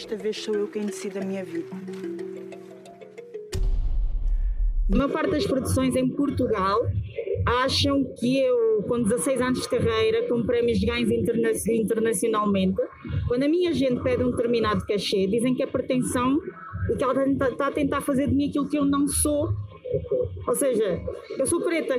Desta 0.08 0.22
vez 0.22 0.38
sou 0.38 0.54
eu 0.54 0.66
quem 0.68 0.86
decide 0.86 1.18
a 1.18 1.20
minha 1.22 1.44
vida. 1.44 1.68
A 4.90 4.96
maior 4.96 5.12
parte 5.12 5.32
das 5.32 5.46
produções 5.46 5.94
em 5.96 6.08
Portugal 6.08 6.80
acham 7.44 8.02
que 8.18 8.40
eu, 8.40 8.82
com 8.88 9.02
16 9.02 9.38
anos 9.42 9.60
de 9.60 9.68
carreira, 9.68 10.26
com 10.26 10.42
prémios 10.42 10.80
de 10.80 10.86
ganhos 10.86 11.10
interna 11.10 11.50
internacionalmente, 11.68 12.80
quando 13.26 13.42
a 13.42 13.48
minha 13.48 13.70
gente 13.74 14.02
pede 14.02 14.24
um 14.24 14.30
determinado 14.30 14.82
cachê, 14.86 15.26
dizem 15.26 15.54
que 15.54 15.62
é 15.62 15.66
pretensão 15.66 16.40
e 16.90 16.96
que 16.96 17.04
ela 17.04 17.12
está 17.26 17.66
a 17.66 17.70
tentar 17.70 18.00
fazer 18.00 18.28
de 18.28 18.34
mim 18.34 18.48
aquilo 18.48 18.66
que 18.66 18.78
eu 18.78 18.86
não 18.86 19.06
sou. 19.06 19.52
Ou 20.46 20.54
seja, 20.54 21.02
eu 21.38 21.46
sou 21.46 21.60
preta. 21.60 21.94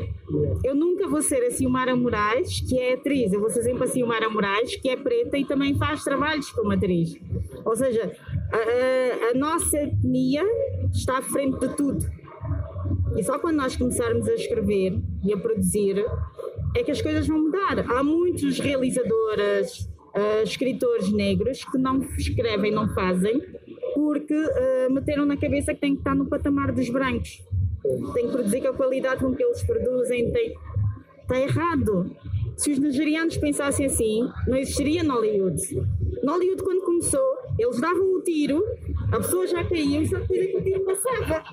Eu 0.63 0.74
nunca 0.74 1.08
vou 1.08 1.22
ser 1.22 1.43
a 1.43 1.52
Silmara 1.52 1.95
Moraes, 1.95 2.60
que 2.62 2.80
é 2.80 2.93
atriz. 2.93 3.32
Eu 3.32 3.39
vou 3.39 3.52
ser 3.52 3.62
sempre 3.62 3.84
a 3.84 3.88
Silmara 3.88 4.28
Moraes, 4.32 4.76
que 4.78 4.89
é 4.89 4.98
preta 4.98 5.38
e 5.38 5.45
também 5.45 5.78
faz 5.78 6.04
trabalhos 6.04 6.50
como 6.50 6.72
atriz. 6.72 7.19
Ou 7.69 7.75
seja, 7.75 8.12
a, 8.51 8.58
a- 8.58 9.32
a 9.32 9.38
nossa 9.38 9.77
etnia 9.77 10.43
está 10.91 11.19
à 11.19 11.21
frente 11.21 11.60
de 11.60 11.75
tudo. 11.75 12.03
E 13.15 13.23
só 13.23 13.38
quando 13.38 13.58
nós 13.58 13.75
começarmos 13.75 14.27
a 14.27 14.34
escrever 14.34 14.99
e 15.23 15.34
a 15.34 15.38
produzir 15.38 16.03
é 16.75 16.84
que 16.84 16.91
as 16.91 17.01
coisas 17.01 17.27
vão 17.27 17.39
mudar. 17.43 17.79
Há 17.91 18.03
muitos 18.03 18.60
realizadoras, 18.60 19.89
ah, 20.15 20.41
escritores 20.43 21.12
negros 21.12 21.63
que 21.63 21.77
não 21.77 21.99
escrevem, 22.17 22.71
não 22.71 22.88
fazem, 22.93 23.41
porque 23.93 24.34
ah, 24.34 24.88
meteram 24.89 25.25
na 25.25 25.38
cabeça 25.38 25.73
que 25.73 25.79
tem 25.82 25.93
que 25.93 25.99
estar 26.01 26.15
no 26.15 26.25
patamar 26.27 26.71
dos 26.71 26.89
brancos. 26.89 27.43
Tem 28.13 28.25
que 28.25 28.32
produzir 28.32 28.62
com 28.62 28.67
a 28.69 28.73
qualidade 28.73 29.21
com 29.23 29.34
que 29.36 29.43
eles 29.43 29.63
produzem. 29.63 30.32
Tem... 30.32 30.55
Está 31.21 31.39
errado. 31.39 32.15
Se 32.58 32.71
os 32.71 32.79
nigerianos 32.79 33.38
pensassem 33.38 33.86
assim, 33.86 34.27
não 34.47 34.58
existiria 34.58 35.03
Nollywood. 35.03 35.62
Nollywood, 36.23 36.62
quando 36.63 36.82
começou, 36.82 37.28
eles 37.60 37.80
davam 37.80 38.15
o 38.15 38.22
tiro, 38.22 38.63
a 39.12 39.17
pessoa 39.17 39.45
já 39.45 39.63
caía 39.63 40.02
e 40.02 40.08
só 40.08 40.17
depois 40.17 40.39
é 40.39 40.45
que 40.48 40.58
o 40.58 40.63
tiro 40.63 40.86
passava. 40.86 41.43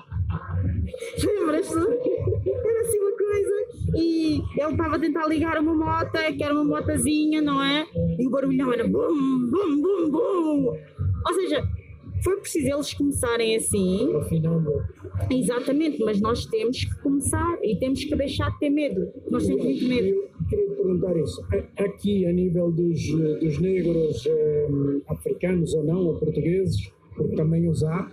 Lembras-te? 1.23 1.75
Era 1.75 2.81
assim 2.81 2.99
uma 2.99 3.11
coisa. 3.11 3.67
E 3.95 4.41
ele 4.57 4.71
estava 4.71 4.95
a 4.95 4.99
tentar 4.99 5.27
ligar 5.27 5.59
uma 5.59 5.73
moto, 5.73 6.11
que 6.35 6.43
era 6.43 6.53
uma 6.53 6.63
motazinha, 6.63 7.41
não 7.41 7.61
é? 7.61 7.85
E 8.17 8.25
o 8.25 8.29
barulhão 8.29 8.71
era 8.73 8.87
bum, 8.87 9.49
bum, 9.49 9.81
bum, 9.81 10.09
bum. 10.09 10.77
Ou 11.27 11.33
seja, 11.33 11.63
foi 12.23 12.37
preciso 12.37 12.73
eles 12.73 12.93
começarem 12.93 13.55
assim. 13.55 14.11
Exatamente, 15.29 16.03
mas 16.03 16.19
nós 16.21 16.45
temos 16.45 16.83
que 16.83 16.95
começar 17.01 17.57
e 17.61 17.75
temos 17.77 18.03
que 18.03 18.15
deixar 18.15 18.49
de 18.51 18.59
ter 18.59 18.69
medo. 18.69 19.11
Nós 19.29 19.45
temos 19.45 19.63
muito 19.63 19.87
medo. 19.87 20.27
Queria 20.49 20.69
perguntar 20.75 21.17
isso. 21.17 21.43
A- 21.51 21.83
Aqui, 21.83 22.25
a 22.25 22.31
nível 22.31 22.71
dos, 22.71 22.99
dos 23.39 23.59
negros 23.59 24.25
eh, 24.25 24.67
africanos 25.07 25.73
ou 25.73 25.83
não, 25.83 26.05
ou 26.05 26.19
portugueses, 26.19 26.91
porque 27.15 27.35
também 27.35 27.67
os 27.67 27.83
há, 27.83 28.09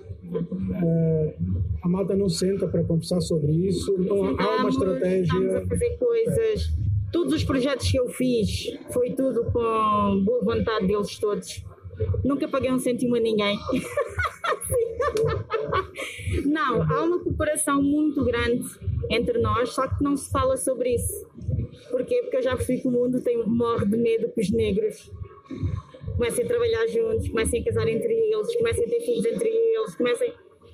eh, 0.82 1.34
a 1.82 1.88
malta 1.88 2.16
não 2.16 2.28
senta 2.28 2.66
para 2.66 2.82
conversar 2.84 3.20
sobre 3.20 3.52
isso. 3.52 3.94
Então, 3.98 4.24
há 4.24 4.28
uma 4.58 4.68
Estamos- 4.68 4.74
Estamos 4.74 4.76
estratégia. 4.76 5.58
a 5.58 5.66
fazer 5.66 5.96
coisas. 5.98 6.72
Todos 7.12 7.32
os 7.34 7.44
projetos 7.44 7.88
que 7.90 7.98
eu 7.98 8.08
fiz 8.08 8.76
foi 8.92 9.10
tudo 9.12 9.44
com 9.44 10.22
boa 10.24 10.42
vontade 10.42 10.86
deles 10.88 11.16
todos. 11.18 11.64
Nunca 12.24 12.48
paguei 12.48 12.72
um 12.72 12.78
cêntimo 12.80 13.14
a 13.14 13.20
ninguém. 13.20 13.56
Não, 16.44 16.82
há 16.82 17.02
uma 17.04 17.18
cooperação 17.20 17.80
muito 17.82 18.24
grande 18.24 18.64
entre 19.10 19.38
nós, 19.38 19.70
só 19.70 19.86
que 19.86 20.02
não 20.02 20.16
se 20.16 20.30
fala 20.30 20.56
sobre 20.56 20.94
isso. 20.94 21.26
Porquê? 21.94 22.22
Porque 22.22 22.38
eu 22.38 22.42
já 22.42 22.56
percebi 22.56 22.80
que 22.80 22.88
o 22.88 22.90
mundo 22.90 23.20
tem, 23.22 23.40
morre 23.46 23.86
de 23.86 23.96
medo 23.96 24.28
que 24.32 24.40
os 24.40 24.50
negros 24.50 25.12
comecem 26.16 26.44
a 26.44 26.48
trabalhar 26.48 26.88
juntos, 26.88 27.28
comecem 27.28 27.60
a 27.60 27.64
casar 27.64 27.86
entre 27.86 28.12
eles, 28.12 28.56
comecem 28.56 28.84
a 28.84 28.88
ter 28.88 29.00
filhos 29.02 29.24
entre 29.24 29.48
eles, 29.48 29.94
comecem, 29.94 30.32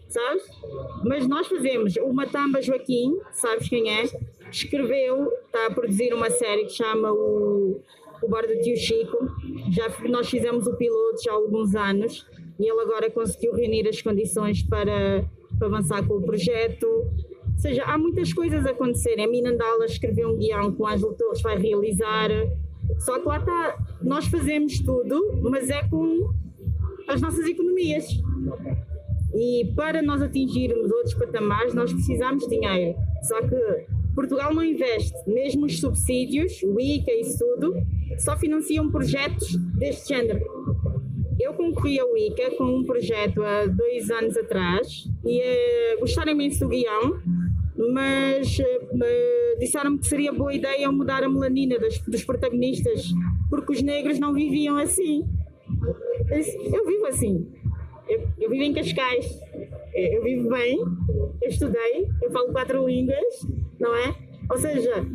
sabes? 0.09 0.45
Mas 1.05 1.29
nós 1.29 1.47
fazemos. 1.47 1.95
O 1.97 2.11
Matamba 2.15 2.63
Joaquim, 2.63 3.19
sabes 3.33 3.69
quem 3.69 3.91
é? 3.91 4.05
Escreveu, 4.51 5.31
está 5.45 5.67
a 5.67 5.75
produzir 5.75 6.15
uma 6.15 6.31
série 6.31 6.65
que 6.65 6.73
chama 6.73 7.13
o, 7.13 7.83
o 8.23 8.29
Bar 8.29 8.47
do 8.47 8.59
Tio 8.63 8.79
Chico. 8.79 9.19
Já, 9.73 9.91
nós 10.09 10.27
fizemos 10.27 10.67
o 10.67 10.75
piloto 10.75 11.23
já 11.23 11.33
há 11.33 11.35
alguns 11.35 11.75
anos 11.75 12.27
e 12.59 12.67
ele 12.67 12.81
agora 12.81 13.11
conseguiu 13.11 13.53
reunir 13.53 13.87
as 13.87 14.01
condições 14.01 14.63
para, 14.63 15.23
para 15.59 15.69
avançar 15.69 16.03
com 16.09 16.15
o 16.15 16.23
projeto. 16.23 17.11
Ou 17.61 17.63
seja, 17.63 17.85
há 17.85 17.99
muitas 17.99 18.33
coisas 18.33 18.65
a 18.65 18.71
acontecerem. 18.71 19.23
A 19.23 19.29
Minandala 19.29 19.85
escreveu 19.85 20.31
um 20.31 20.39
guião 20.39 20.73
que 20.73 20.81
o 20.81 20.87
Ângelo 20.87 21.13
Torres 21.13 21.43
vai 21.43 21.59
realizar. 21.59 22.31
Só 23.01 23.19
que 23.19 23.29
lá 23.29 23.37
está, 23.37 23.77
nós 24.01 24.27
fazemos 24.29 24.79
tudo, 24.79 25.39
mas 25.43 25.69
é 25.69 25.87
com 25.89 26.31
as 27.07 27.21
nossas 27.21 27.45
economias. 27.47 28.07
E 29.35 29.71
para 29.77 30.01
nós 30.01 30.23
atingirmos 30.23 30.91
outros 30.91 31.13
patamares, 31.13 31.75
nós 31.75 31.93
precisamos 31.93 32.45
de 32.45 32.49
dinheiro. 32.49 32.97
Só 33.25 33.43
que 33.43 33.87
Portugal 34.15 34.55
não 34.55 34.65
investe, 34.65 35.13
mesmo 35.29 35.67
os 35.67 35.81
subsídios, 35.81 36.63
o 36.63 36.81
ICA 36.81 37.13
e 37.13 37.21
isso 37.21 37.45
tudo, 37.45 37.75
só 38.17 38.39
financiam 38.39 38.91
projetos 38.91 39.55
deste 39.77 40.15
género. 40.15 40.41
Eu 41.39 41.53
concorri 41.53 42.01
ao 42.01 42.17
ICA 42.17 42.57
com 42.57 42.65
um 42.65 42.85
projeto 42.85 43.43
há 43.43 43.67
dois 43.67 44.11
anos 44.11 44.37
atrás 44.39 45.05
e 45.27 45.41
uh, 45.41 46.01
gostaram 46.01 46.33
imenso 46.33 46.61
do 46.61 46.69
guião, 46.69 47.21
mas 47.89 48.59
uh, 48.59 49.59
disseram-me 49.59 49.99
que 49.99 50.07
seria 50.07 50.33
boa 50.33 50.53
ideia 50.53 50.91
mudar 50.93 51.25
a 51.25 51.29
melanina 51.29 51.77
dos 52.07 52.25
protagonistas, 52.25 53.11
porque 53.49 53.73
os 53.73 53.83
negros 53.83 54.19
não 54.19 54.35
viviam 54.35 54.77
assim. 54.77 55.25
Eu, 56.29 56.37
disse, 56.37 56.57
eu 56.57 56.87
vivo 56.87 57.07
assim. 57.07 57.47
Eu, 58.09 58.29
eu, 58.39 58.51
vivo 58.51 58.63
em 58.63 58.75
Cascais. 58.75 59.27
Eu 59.95 60.23
vivo 60.23 60.49
bem, 60.51 60.79
eu 61.43 61.49
estudei, 61.49 62.09
eu 62.23 62.31
falo 62.31 62.53
quatro 62.53 62.87
línguas, 62.87 63.47
não 63.79 63.95
é? 63.97 64.15
Ou 64.51 64.59
seja, 64.59 65.07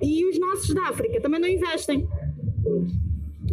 e 0.00 0.24
os 0.28 0.38
nossos 0.38 0.74
da 0.74 0.88
África 0.88 1.20
também 1.20 1.40
não 1.40 1.48
investem. 1.48 2.06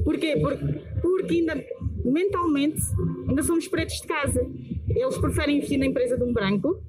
Porquê? 0.03 0.37
Porque, 0.37 0.65
porque 1.01 1.33
ainda 1.35 1.65
mentalmente 2.03 2.81
ainda 3.27 3.43
somos 3.43 3.67
pretos 3.67 3.95
de 4.01 4.07
casa. 4.07 4.45
Eles 4.89 5.17
preferem 5.17 5.57
investir 5.57 5.79
na 5.79 5.85
empresa 5.85 6.17
de 6.17 6.23
um 6.23 6.33
branco 6.33 6.81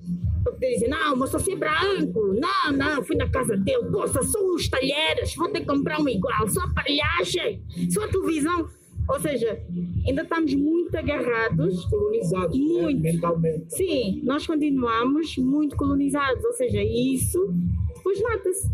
dizem, 0.72 0.88
não, 0.88 1.16
mas 1.16 1.30
só 1.30 1.38
ser 1.38 1.56
branco, 1.56 2.34
não, 2.34 2.72
não, 2.76 3.04
fui 3.04 3.16
na 3.16 3.28
casa 3.28 3.56
dele, 3.56 3.84
poxa, 3.90 4.22
só 4.22 4.38
os 4.54 4.68
talheres, 4.68 5.34
vou 5.34 5.48
ter 5.48 5.60
que 5.60 5.66
comprar 5.66 6.00
um 6.00 6.08
igual, 6.08 6.48
só 6.48 6.60
aparelhagem, 6.62 7.62
só 7.90 8.06
televisão. 8.08 8.68
Ou 9.06 9.20
seja, 9.20 9.60
ainda 10.06 10.22
estamos 10.22 10.54
muito 10.54 10.96
agarrados. 10.96 11.84
Colonizados, 11.86 12.58
né, 12.58 12.64
muito. 12.64 13.02
Né? 13.02 13.12
mentalmente. 13.12 13.64
Sim, 13.68 14.22
nós 14.24 14.46
continuamos 14.46 15.36
muito 15.36 15.76
colonizados. 15.76 16.42
Ou 16.42 16.52
seja, 16.54 16.82
isso 16.82 17.52
depois 17.94 18.20
nota-se. 18.22 18.70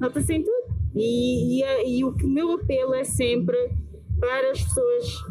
Nota-se 0.00 0.34
em 0.34 0.42
tudo. 0.42 0.74
E, 0.96 1.62
e, 1.62 1.98
e 1.98 2.04
o 2.04 2.12
que 2.12 2.24
o 2.24 2.28
meu 2.28 2.52
apelo 2.52 2.94
é 2.94 3.04
sempre 3.04 3.56
para 4.18 4.50
as 4.50 4.62
pessoas 4.62 5.24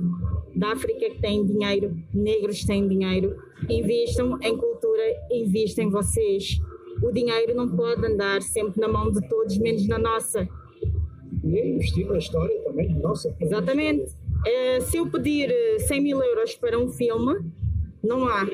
da 0.56 0.74
África 0.74 1.10
que 1.10 1.20
têm 1.20 1.46
dinheiro, 1.46 1.98
negros 2.14 2.62
que 2.62 2.68
têm 2.68 2.88
dinheiro, 2.88 3.42
investam 3.70 4.38
em 4.42 4.58
cultura, 4.58 5.04
investam 5.32 5.86
em 5.86 5.90
vocês. 5.90 6.60
O 7.02 7.12
dinheiro 7.12 7.56
não 7.56 7.68
pode 7.70 8.06
andar 8.06 8.42
sempre 8.42 8.80
na 8.80 8.88
mão 8.88 9.12
de 9.12 9.28
todos, 9.28 9.58
menos 9.58 9.88
na 9.88 9.98
nossa. 9.98 10.48
E 11.44 11.60
investir 11.76 12.08
na 12.08 12.18
história 12.18 12.58
também, 12.64 12.94
nossa. 13.00 13.36
Exatamente. 13.40 14.12
Uh, 14.46 14.82
se 14.82 14.98
eu 14.98 15.10
pedir 15.10 15.50
100 15.80 16.02
mil 16.02 16.22
euros 16.22 16.56
para 16.56 16.78
um 16.78 16.90
filme, 16.90 17.40
não 18.04 18.28
há. 18.28 18.46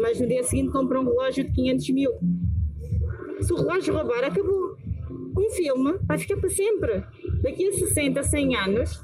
Mas 0.00 0.20
no 0.20 0.26
dia 0.26 0.42
seguinte 0.42 0.72
compro 0.72 1.00
um 1.00 1.04
relógio 1.04 1.44
de 1.44 1.52
500 1.52 1.90
mil. 1.90 2.12
Se 3.40 3.52
o 3.52 3.56
relógio 3.56 3.94
roubar, 3.94 4.24
acabou. 4.24 4.76
Um 5.36 5.50
filme 5.50 5.98
vai 6.02 6.18
ficar 6.18 6.36
para 6.36 6.50
sempre. 6.50 7.04
Daqui 7.42 7.68
a 7.68 7.72
60, 7.72 8.22
100 8.22 8.56
anos, 8.56 9.00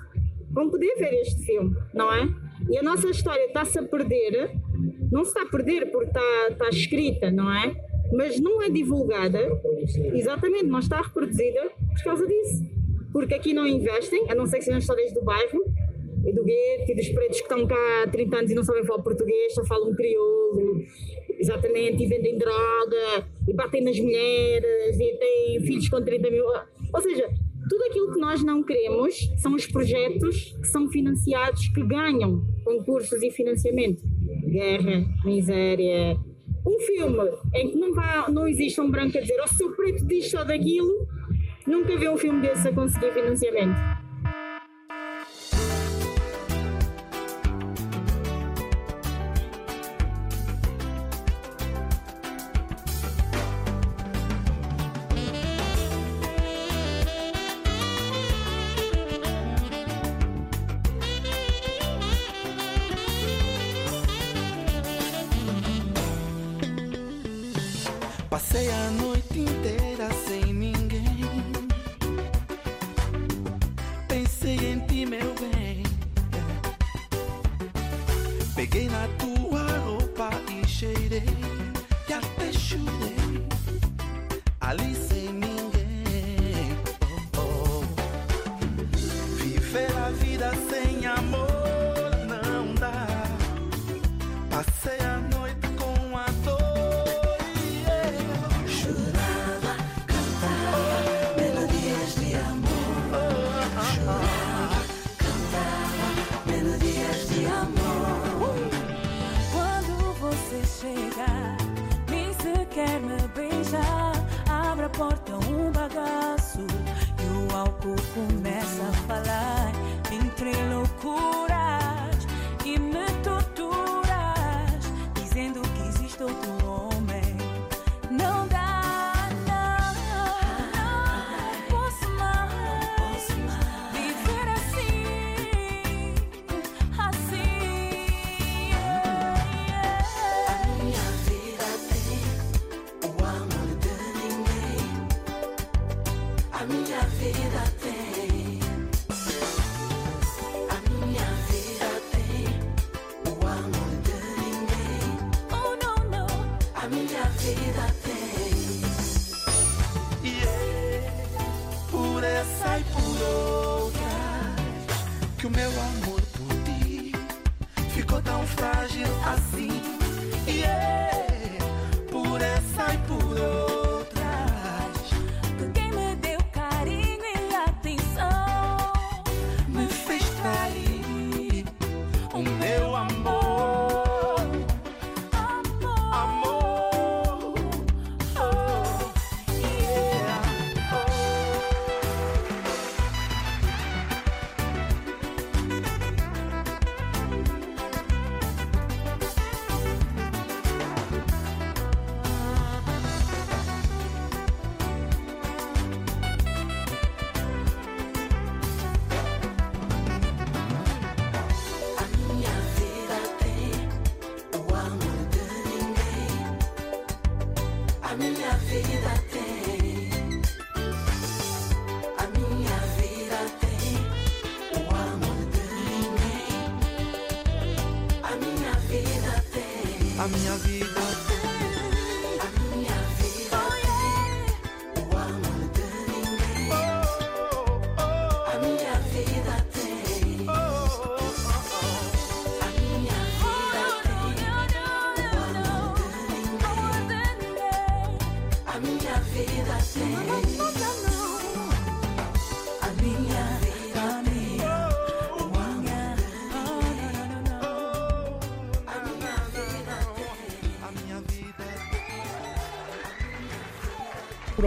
vão 0.50 0.70
poder 0.70 0.94
ver 0.96 1.12
este 1.20 1.44
filme, 1.44 1.76
não 1.92 2.12
é? 2.12 2.28
E 2.70 2.78
a 2.78 2.82
nossa 2.82 3.08
história 3.08 3.46
está-se 3.46 3.78
a 3.78 3.82
perder, 3.82 4.56
não 5.10 5.24
se 5.24 5.30
está 5.30 5.42
a 5.42 5.46
perder 5.46 5.90
porque 5.90 6.08
está, 6.08 6.48
está 6.50 6.68
escrita, 6.68 7.30
não 7.30 7.52
é? 7.52 7.74
Mas 8.12 8.40
não 8.40 8.62
é 8.62 8.68
divulgada, 8.68 9.38
exatamente, 10.12 10.66
não 10.66 10.78
está 10.78 11.00
reproduzida 11.00 11.70
por 11.94 12.04
causa 12.04 12.26
disso. 12.26 12.64
Porque 13.12 13.34
aqui 13.34 13.54
não 13.54 13.66
investem, 13.66 14.30
a 14.30 14.34
não 14.34 14.46
ser 14.46 14.58
que 14.58 14.64
sejam 14.64 14.78
histórias 14.78 15.12
do 15.12 15.22
bairro, 15.22 15.64
e 16.26 16.32
do 16.32 16.42
gueto, 16.42 16.90
e 16.90 16.94
dos 16.94 17.08
pretos 17.10 17.38
que 17.38 17.44
estão 17.44 17.66
cá 17.66 18.02
há 18.02 18.08
30 18.08 18.36
anos 18.36 18.50
e 18.50 18.54
não 18.54 18.64
sabem 18.64 18.84
falar 18.84 19.02
português, 19.02 19.54
só 19.54 19.64
falam 19.64 19.94
crioulo, 19.94 20.82
exatamente, 21.38 22.02
e 22.02 22.06
vendem 22.06 22.38
droga, 22.38 23.26
e 23.46 23.52
batem 23.52 23.82
nas 23.82 23.98
mulheres, 23.98 24.98
e 24.98 25.16
têm 25.16 25.60
filhos 25.60 25.88
com 25.88 26.02
30 26.02 26.30
mil. 26.30 26.44
Ou 26.46 27.00
seja, 27.00 27.28
tudo 27.68 27.84
aquilo 27.84 28.12
que 28.12 28.18
nós 28.18 28.42
não 28.42 28.62
queremos 28.62 29.30
são 29.36 29.54
os 29.54 29.66
projetos 29.66 30.56
que 30.60 30.66
são 30.68 30.88
financiados, 30.88 31.68
que 31.68 31.82
ganham 31.86 32.44
concursos 32.64 33.22
e 33.22 33.30
financiamento. 33.30 34.02
Guerra, 34.54 35.04
miséria. 35.24 36.16
Um 36.64 36.78
filme 36.78 37.28
em 37.56 37.70
que 37.72 37.76
não, 37.76 37.92
vá, 37.92 38.30
não 38.30 38.46
existe 38.46 38.80
um 38.80 38.88
branco 38.88 39.18
a 39.18 39.20
dizer 39.20 39.36
oh, 39.42 39.48
seu 39.48 39.72
preto 39.72 40.06
disto 40.06 40.38
ou 40.38 40.44
daquilo, 40.44 41.08
nunca 41.66 41.96
vi 41.96 42.08
um 42.08 42.16
filme 42.16 42.40
desse 42.40 42.68
a 42.68 42.72
conseguir 42.72 43.12
financiamento. 43.12 44.03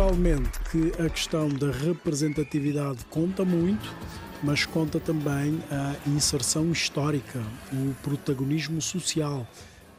Naturalmente 0.07 0.57
que 0.71 1.03
a 1.03 1.09
questão 1.09 1.49
da 1.49 1.69
representatividade 1.69 3.03
conta 3.07 3.43
muito, 3.43 3.93
mas 4.41 4.65
conta 4.65 5.01
também 5.01 5.59
a 5.69 6.09
inserção 6.09 6.71
histórica, 6.71 7.43
o 7.73 7.93
protagonismo 7.95 8.81
social 8.81 9.45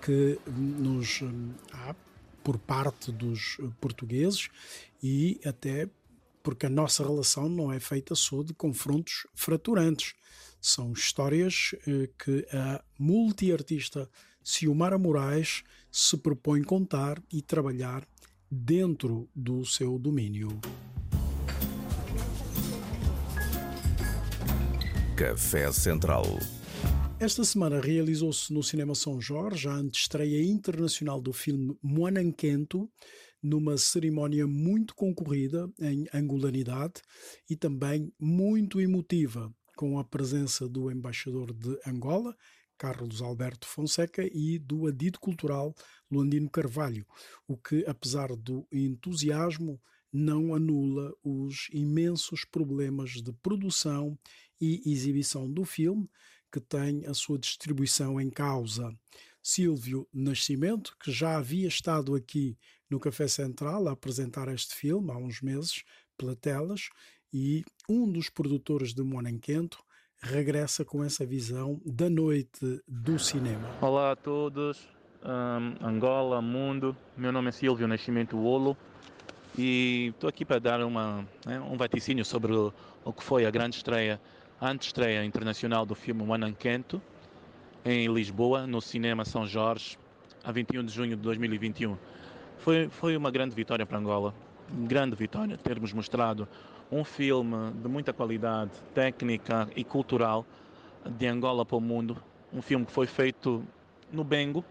que 0.01 0.39
nos 0.47 1.21
hum, 1.21 1.53
há 1.75 1.95
por 2.43 2.57
parte 2.57 3.13
dos 3.13 3.59
portugueses 3.83 4.49
e 5.03 5.39
até 5.45 5.87
porque 6.43 6.65
a 6.65 6.71
nossa 6.71 7.03
relação 7.03 7.47
não 7.47 7.71
é 7.71 7.79
feita 7.79 8.15
só 8.15 8.43
de 8.43 8.55
confrontos 8.55 9.27
fraturantes. 9.35 10.15
São 10.59 10.91
histórias 10.93 11.75
eh, 11.87 12.09
que 12.19 12.47
a 12.51 12.83
multiartista 12.99 14.09
Ciumara 14.43 14.97
Moraes 14.97 15.65
se 15.93 16.17
propõe 16.17 16.63
contar 16.63 17.23
e 17.31 17.43
trabalhar 17.43 18.09
dentro 18.51 19.29
do 19.35 19.65
seu 19.65 19.99
domínio. 19.99 20.49
Café 25.17 25.71
Central. 25.73 26.25
Esta 27.21 27.45
semana 27.45 27.81
realizou-se 27.81 28.53
no 28.53 28.63
Cinema 28.63 28.95
São 28.95 29.21
Jorge 29.21 29.69
a 29.69 29.73
antestreia 29.73 30.41
internacional 30.45 31.21
do 31.21 31.33
filme 31.33 31.77
Moananquento, 31.83 32.89
numa 33.43 33.77
cerimónia 33.77 34.47
muito 34.47 34.95
concorrida 34.95 35.69
em 35.81 36.07
angolanidade 36.15 37.03
e 37.51 37.57
também 37.57 38.13
muito 38.21 38.81
emotiva, 38.81 39.53
com 39.77 39.99
a 39.99 40.05
presença 40.05 40.69
do 40.69 40.91
embaixador 40.91 41.53
de 41.53 41.77
Angola, 41.87 42.37
Carlos 42.79 43.21
Alberto 43.21 43.67
Fonseca, 43.67 44.25
e 44.33 44.59
do 44.59 44.87
adido 44.87 45.19
cultural 45.19 45.75
Luandino 46.11 46.49
Carvalho, 46.49 47.05
o 47.47 47.57
que, 47.57 47.85
apesar 47.87 48.35
do 48.37 48.67
entusiasmo, 48.73 49.81
não 50.13 50.55
anula 50.55 51.13
os 51.23 51.69
imensos 51.73 52.45
problemas 52.45 53.21
de 53.21 53.33
produção 53.33 54.19
e 54.61 54.81
exibição 54.91 55.51
do 55.51 55.65
filme, 55.65 56.09
que 56.51 56.61
tem 56.61 57.05
a 57.05 57.13
sua 57.13 57.39
distribuição 57.39 58.21
em 58.21 58.31
causa. 58.31 58.97
Silvio 59.43 60.09
Nascimento, 60.13 60.97
que 60.99 61.13
já 61.13 61.37
havia 61.37 61.69
estado 61.69 62.15
aqui 62.15 62.57
no 62.89 62.99
Café 62.99 63.29
Central 63.29 63.87
a 63.89 63.93
apresentar 63.93 64.49
este 64.49 64.75
filme 64.75 65.11
há 65.11 65.17
uns 65.17 65.41
meses, 65.43 65.85
pela 66.17 66.35
telas, 66.35 66.89
e 67.33 67.65
um 67.89 68.11
dos 68.11 68.29
produtores 68.31 68.95
de 68.95 69.03
Monanquento, 69.03 69.79
regressa 70.23 70.85
com 70.85 71.05
essa 71.05 71.25
visão 71.25 71.81
da 71.85 72.11
noite 72.11 72.83
do 72.87 73.19
cinema. 73.19 73.69
Olá 73.81 74.13
a 74.13 74.17
todos, 74.17 74.89
um, 75.23 75.87
Angola, 75.87 76.43
mundo. 76.43 76.97
Meu 77.17 77.31
nome 77.31 77.49
é 77.49 77.53
Silvio 77.53 77.87
Nascimento 77.87 78.37
Olo 78.39 78.77
e 79.57 80.09
estou 80.15 80.29
aqui 80.29 80.45
para 80.45 80.59
dar 80.59 80.85
uma, 80.85 81.27
né, 81.47 81.61
um 81.61 81.77
vaticínio 81.77 82.25
sobre 82.25 82.53
o, 82.53 82.73
o 83.05 83.13
que 83.13 83.23
foi 83.23 83.47
a 83.47 83.51
grande 83.51 83.77
estreia, 83.77 84.21
a 84.61 84.71
antestreia 84.71 85.25
internacional 85.25 85.87
do 85.87 85.95
filme 85.95 86.25
Mananquento 86.25 87.01
em 87.85 88.13
Lisboa, 88.13 88.67
no 88.67 88.81
Cinema 88.81 89.25
São 89.25 89.47
Jorge, 89.47 89.97
a 90.43 90.51
21 90.51 90.85
de 90.85 90.93
junho 90.93 91.17
de 91.17 91.23
2021. 91.23 91.97
Foi, 92.59 92.89
foi 92.89 93.17
uma 93.17 93.31
grande 93.31 93.55
vitória 93.55 93.87
para 93.87 93.99
Angola, 93.99 94.35
grande 94.69 95.15
vitória 95.15 95.57
termos 95.57 95.93
mostrado 95.93 96.49
um 96.91 97.05
filme 97.05 97.71
de 97.73 97.89
muita 97.89 98.13
qualidade 98.13 98.71
técnica 98.95 99.69
e 99.77 99.85
cultural 99.85 100.45
de 101.07 101.27
Angola 101.27 101.65
para 101.65 101.77
o 101.77 101.81
mundo. 101.81 102.17
Um 102.53 102.63
filme 102.63 102.87
que 102.87 102.93
foi 102.93 103.07
feito 103.07 103.63
no 104.11 104.25
Bengo 104.25 104.65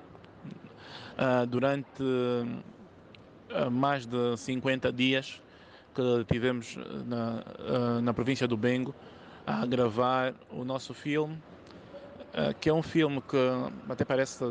uh, 1.18 1.46
durante 1.48 2.02
uh, 2.02 3.72
mais 3.72 4.06
de 4.06 4.38
50 4.38 4.92
dias 4.92 5.42
que 5.94 6.26
tivemos 6.32 6.78
na, 7.06 7.44
uh, 7.60 8.02
na 8.02 8.14
província 8.14 8.48
do 8.48 8.58
Bengo 8.58 8.94
a 9.46 9.66
gravar 9.66 10.34
o 10.52 10.66
nosso 10.66 10.94
filme, 10.94 11.38
que 12.60 12.70
é 12.70 12.74
um 12.74 12.84
filme 12.84 13.22
que 13.22 13.38
até 13.90 14.04
parece 14.04 14.44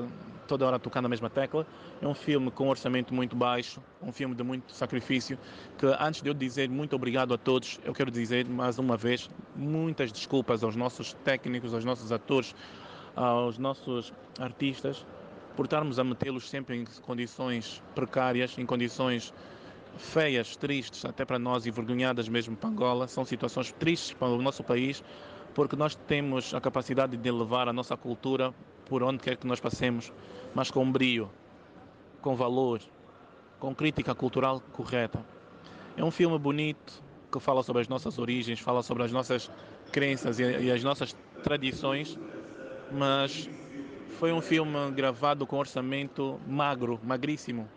toda 0.47 0.67
hora 0.67 0.79
tocar 0.79 1.03
na 1.03 1.09
mesma 1.09 1.29
tecla. 1.29 1.67
É 2.01 2.07
um 2.07 2.15
filme 2.15 2.51
com 2.51 2.67
um 2.67 2.69
orçamento 2.71 3.13
muito 3.13 3.37
baixo, 3.37 3.81
um 4.03 4.13
filme 4.13 4.35
de 4.35 4.43
muito 4.43 4.73
sacrifício. 4.73 5.39
Que 5.77 5.87
antes 5.99 6.23
de 6.23 6.31
eu 6.31 6.35
dizer 6.35 6.69
muito 6.71 6.97
obrigado 6.97 7.35
a 7.35 7.39
todos, 7.39 7.79
eu 7.85 7.93
quero 7.93 8.11
dizer 8.11 8.47
mais 8.49 8.79
uma 8.79 8.97
vez 8.97 9.29
muitas 9.55 10.11
desculpas 10.13 10.63
aos 10.63 10.77
nossos 10.77 11.13
técnicos, 11.25 11.75
aos 11.75 11.85
nossos 11.85 12.13
atores, 12.13 12.55
aos 13.15 13.59
nossos 13.59 14.13
artistas, 14.39 15.05
por 15.57 15.65
estarmos 15.65 15.99
a 15.99 16.05
metê-los 16.05 16.49
sempre 16.49 16.77
em 16.77 16.85
condições 17.03 17.83
precárias, 17.95 18.57
em 18.59 18.67
condições 18.67 19.33
feias, 19.97 20.57
tristes, 20.57 21.05
até 21.05 21.25
para 21.25 21.39
nós 21.39 21.67
e 21.67 21.71
vergonhadas 21.71 22.29
mesmo 22.29 22.57
para 22.57 22.69
Angola. 22.69 23.09
São 23.09 23.25
situações 23.25 23.73
tristes 23.73 24.13
para 24.13 24.29
o 24.29 24.43
nosso 24.43 24.63
país, 24.63 25.03
porque 25.55 25.75
nós 25.75 25.95
temos 25.95 26.55
a 26.55 26.61
capacidade 26.61 27.17
de 27.17 27.31
levar 27.31 27.69
a 27.69 27.73
nossa 27.73 27.97
cultura 27.97 28.55
por 28.89 29.03
onde 29.03 29.19
quer 29.23 29.37
que 29.37 29.47
nós 29.47 29.61
passemos, 29.61 30.13
mas 30.55 30.71
com 30.71 30.91
brio, 30.91 31.31
com 32.23 32.35
valor, 32.35 32.81
com 33.59 33.75
crítica 33.75 34.15
cultural 34.15 34.61
correta. 34.73 35.25
É 35.97 36.05
um 36.05 36.11
filme 36.11 36.39
bonito 36.39 37.03
que 37.31 37.41
fala 37.41 37.63
sobre 37.63 37.83
as 37.83 37.89
nossas 37.89 38.19
origens, 38.19 38.61
fala 38.61 38.83
sobre 38.83 39.03
as 39.03 39.13
nossas 39.13 39.51
crenças 39.93 40.39
e, 40.39 40.45
e 40.45 40.71
as 40.71 40.83
nossas 40.83 41.17
tradições, 41.43 42.19
mas 42.93 43.49
foi 44.19 44.33
um 44.33 44.41
filme 44.41 44.91
gravado 44.93 45.47
com 45.47 45.59
orçamento 45.59 46.41
magro, 46.47 46.99
magríssimo, 47.03 47.69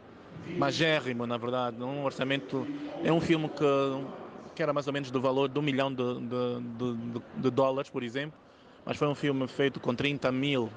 magérrimo, 0.57 1.25
na 1.25 1.37
verdade. 1.37 1.81
Um 1.81 2.03
orçamento 2.03 2.65
é 3.03 3.11
um 3.11 3.19
filme 3.19 3.49
que, 3.49 4.55
que 4.55 4.63
era 4.63 4.73
mais 4.73 4.87
ou 4.87 4.93
menos 4.93 5.11
do 5.11 5.19
valor 5.19 5.49
de 5.49 5.59
um 5.59 5.61
milhão 5.61 5.93
de, 5.93 6.03
de, 6.03 6.61
de, 6.77 7.21
de 7.37 7.49
dólares, 7.49 7.89
por 7.89 8.03
exemplo, 8.03 8.37
mas 8.85 8.97
foi 8.97 9.07
um 9.07 9.15
filme 9.15 9.47
feito 9.47 9.79
com 9.79 9.93
30 9.93 10.31
mil 10.31 10.69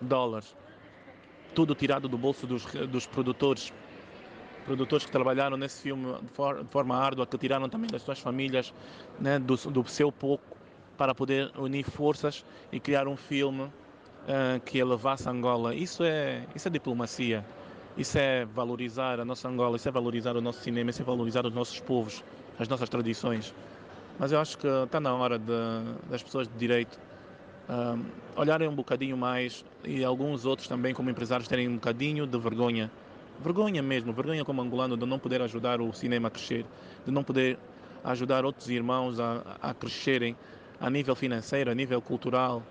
dólares. 0.00 0.54
Tudo 1.54 1.74
tirado 1.74 2.08
do 2.08 2.16
bolso 2.16 2.46
dos, 2.46 2.64
dos 2.64 3.06
produtores. 3.06 3.72
Produtores 4.64 5.04
que 5.04 5.10
trabalharam 5.10 5.56
nesse 5.56 5.82
filme 5.82 6.14
de, 6.22 6.28
for, 6.32 6.62
de, 6.62 6.70
forma 6.70 6.96
árdua, 6.96 7.26
que 7.26 7.36
tiraram 7.38 7.68
também 7.68 7.90
das 7.90 8.02
suas 8.02 8.20
famílias, 8.20 8.72
né, 9.18 9.38
do, 9.38 9.56
do 9.56 9.88
seu 9.88 10.12
pouco, 10.12 10.56
para 10.96 11.14
poder 11.14 11.50
unir 11.58 11.84
forças 11.84 12.44
e 12.70 12.78
criar 12.78 13.08
um 13.08 13.16
filme 13.16 13.62
uh, 13.62 14.60
que 14.64 14.78
elevasse 14.78 15.28
Angola. 15.28 15.74
Isso 15.74 16.04
é, 16.04 16.46
isso 16.54 16.68
é 16.68 16.70
diplomacia. 16.70 17.44
Isso 17.96 18.18
é 18.18 18.44
valorizar 18.44 19.18
a 19.18 19.24
nossa 19.24 19.48
Angola, 19.48 19.76
isso 19.76 19.88
é 19.88 19.92
valorizar 19.92 20.36
o 20.36 20.40
nosso 20.40 20.60
cinema, 20.60 20.90
isso 20.90 21.02
é 21.02 21.04
valorizar 21.04 21.44
os 21.44 21.52
nossos 21.52 21.80
povos, 21.80 22.22
as 22.58 22.68
nossas 22.68 22.88
tradições. 22.88 23.54
Mas 24.18 24.32
eu 24.32 24.38
acho 24.38 24.56
que 24.58 24.66
está 24.66 25.00
na 25.00 25.14
hora 25.14 25.38
de, 25.38 25.52
das 26.08 26.22
pessoas 26.22 26.46
de 26.46 26.54
direito 26.56 26.98
uh, 27.70 28.04
olharem 28.36 28.68
um 28.68 28.74
bocadinho 28.74 29.16
mais 29.16 29.64
e 29.84 30.04
alguns 30.04 30.44
outros 30.44 30.68
também, 30.68 30.92
como 30.92 31.08
empresários, 31.08 31.48
terem 31.48 31.68
um 31.68 31.74
bocadinho 31.74 32.26
de 32.26 32.38
vergonha. 32.38 32.90
Vergonha 33.42 33.82
mesmo, 33.82 34.12
vergonha 34.12 34.44
como 34.44 34.60
angolano 34.60 34.96
de 34.96 35.06
não 35.06 35.18
poder 35.18 35.40
ajudar 35.40 35.80
o 35.80 35.92
cinema 35.92 36.28
a 36.28 36.30
crescer, 36.30 36.66
de 37.06 37.12
não 37.12 37.24
poder 37.24 37.58
ajudar 38.04 38.44
outros 38.44 38.68
irmãos 38.68 39.18
a, 39.18 39.42
a 39.62 39.72
crescerem 39.72 40.36
a 40.80 40.90
nível 40.90 41.14
financeiro, 41.14 41.70
a 41.70 41.74
nível 41.74 42.02
cultural. 42.02 42.62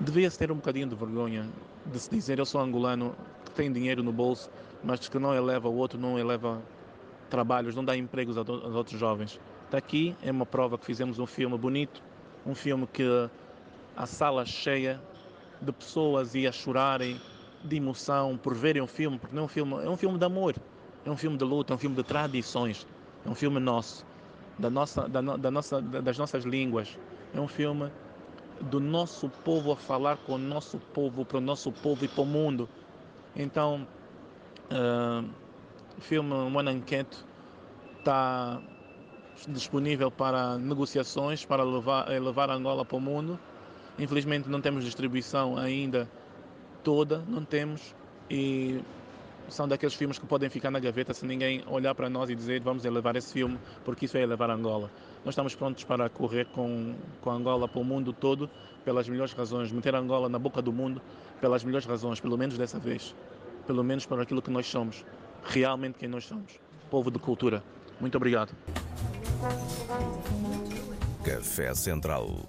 Devia-se 0.00 0.38
ter 0.38 0.50
um 0.52 0.56
bocadinho 0.56 0.86
de 0.86 0.94
vergonha 0.94 1.46
de 1.86 1.98
se 1.98 2.10
dizer 2.10 2.38
eu 2.38 2.46
sou 2.46 2.60
angolano, 2.60 3.14
que 3.44 3.50
tem 3.52 3.72
dinheiro 3.72 4.02
no 4.02 4.12
bolso, 4.12 4.50
mas 4.82 5.08
que 5.08 5.18
não 5.18 5.34
eleva 5.34 5.68
o 5.68 5.76
outro, 5.76 5.98
não 5.98 6.18
eleva 6.18 6.62
trabalhos, 7.30 7.74
não 7.74 7.84
dá 7.84 7.96
empregos 7.96 8.36
aos 8.36 8.48
outros 8.48 8.98
jovens. 8.98 9.40
Daqui 9.70 10.14
é 10.22 10.30
uma 10.30 10.46
prova 10.46 10.78
que 10.78 10.84
fizemos 10.84 11.18
um 11.18 11.26
filme 11.26 11.56
bonito, 11.58 12.02
um 12.46 12.54
filme 12.54 12.86
que 12.86 13.02
a 13.96 14.06
sala 14.06 14.46
cheia 14.46 15.00
de 15.60 15.72
pessoas 15.72 16.34
ia 16.34 16.52
chorarem 16.52 17.20
de 17.64 17.76
emoção 17.76 18.36
por 18.36 18.54
verem 18.54 18.82
um 18.82 18.86
filme, 18.86 19.18
porque 19.18 19.34
não 19.34 19.42
é 19.42 19.44
um 19.46 19.48
filme, 19.48 19.74
é 19.84 19.90
um 19.90 19.96
filme 19.96 20.18
de 20.18 20.24
amor, 20.24 20.54
é 21.04 21.10
um 21.10 21.16
filme 21.16 21.36
de 21.36 21.44
luta, 21.44 21.72
é 21.72 21.74
um 21.74 21.78
filme 21.78 21.96
de 21.96 22.02
tradições, 22.02 22.86
é 23.24 23.28
um 23.28 23.34
filme 23.34 23.58
nosso 23.58 24.04
da 24.58 24.70
nossa, 24.70 25.08
da, 25.08 25.20
da 25.20 25.50
nossa, 25.50 25.80
das 25.80 26.18
nossas 26.18 26.44
línguas. 26.44 26.98
É 27.34 27.40
um 27.40 27.48
filme 27.48 27.90
do 28.60 28.80
nosso 28.80 29.28
povo 29.28 29.72
a 29.72 29.76
falar 29.76 30.16
com 30.18 30.34
o 30.34 30.38
nosso 30.38 30.78
povo, 30.78 31.24
para 31.24 31.38
o 31.38 31.40
nosso 31.40 31.70
povo 31.70 32.04
e 32.04 32.08
para 32.08 32.22
o 32.22 32.26
mundo. 32.26 32.68
Então, 33.34 33.86
uh, 34.70 35.28
o 35.98 36.00
filme 36.00 36.32
One 36.32 36.72
Enquete 36.72 37.18
está 37.98 38.60
disponível 39.48 40.10
para 40.10 40.56
negociações, 40.58 41.44
para 41.44 41.62
levar, 41.62 42.08
levar 42.08 42.50
Angola 42.50 42.84
para 42.84 42.96
o 42.96 43.00
mundo. 43.00 43.38
Infelizmente 43.98 44.48
não 44.48 44.60
temos 44.60 44.84
distribuição 44.84 45.56
ainda 45.56 46.08
toda, 46.82 47.18
não 47.28 47.44
temos. 47.44 47.94
E 48.30 48.80
são 49.48 49.68
daqueles 49.68 49.94
filmes 49.94 50.18
que 50.18 50.26
podem 50.26 50.48
ficar 50.50 50.70
na 50.70 50.80
gaveta 50.80 51.14
se 51.14 51.24
ninguém 51.24 51.62
olhar 51.66 51.94
para 51.94 52.10
nós 52.10 52.28
e 52.30 52.34
dizer 52.34 52.60
vamos 52.60 52.84
elevar 52.84 53.14
esse 53.16 53.32
filme 53.32 53.58
porque 53.84 54.06
isso 54.06 54.16
é 54.16 54.22
elevar 54.22 54.50
Angola. 54.50 54.90
Nós 55.24 55.32
estamos 55.32 55.54
prontos 55.54 55.84
para 55.84 56.08
correr 56.08 56.46
com, 56.46 56.94
com 57.20 57.30
Angola 57.30 57.68
para 57.68 57.80
o 57.80 57.84
mundo 57.84 58.12
todo 58.12 58.50
pelas 58.84 59.08
melhores 59.08 59.32
razões, 59.32 59.72
meter 59.72 59.94
Angola 59.94 60.28
na 60.28 60.38
boca 60.38 60.62
do 60.62 60.72
mundo 60.72 61.00
pelas 61.40 61.64
melhores 61.64 61.86
razões, 61.86 62.20
pelo 62.20 62.38
menos 62.38 62.56
dessa 62.56 62.78
vez, 62.78 63.14
pelo 63.66 63.82
menos 63.82 64.06
para 64.06 64.22
aquilo 64.22 64.40
que 64.40 64.50
nós 64.50 64.66
somos, 64.66 65.04
realmente 65.44 65.98
quem 65.98 66.08
nós 66.08 66.24
somos, 66.24 66.58
povo 66.90 67.10
de 67.10 67.18
cultura. 67.18 67.62
Muito 68.00 68.16
obrigado. 68.16 68.54
Café 71.24 71.74
Central. 71.74 72.48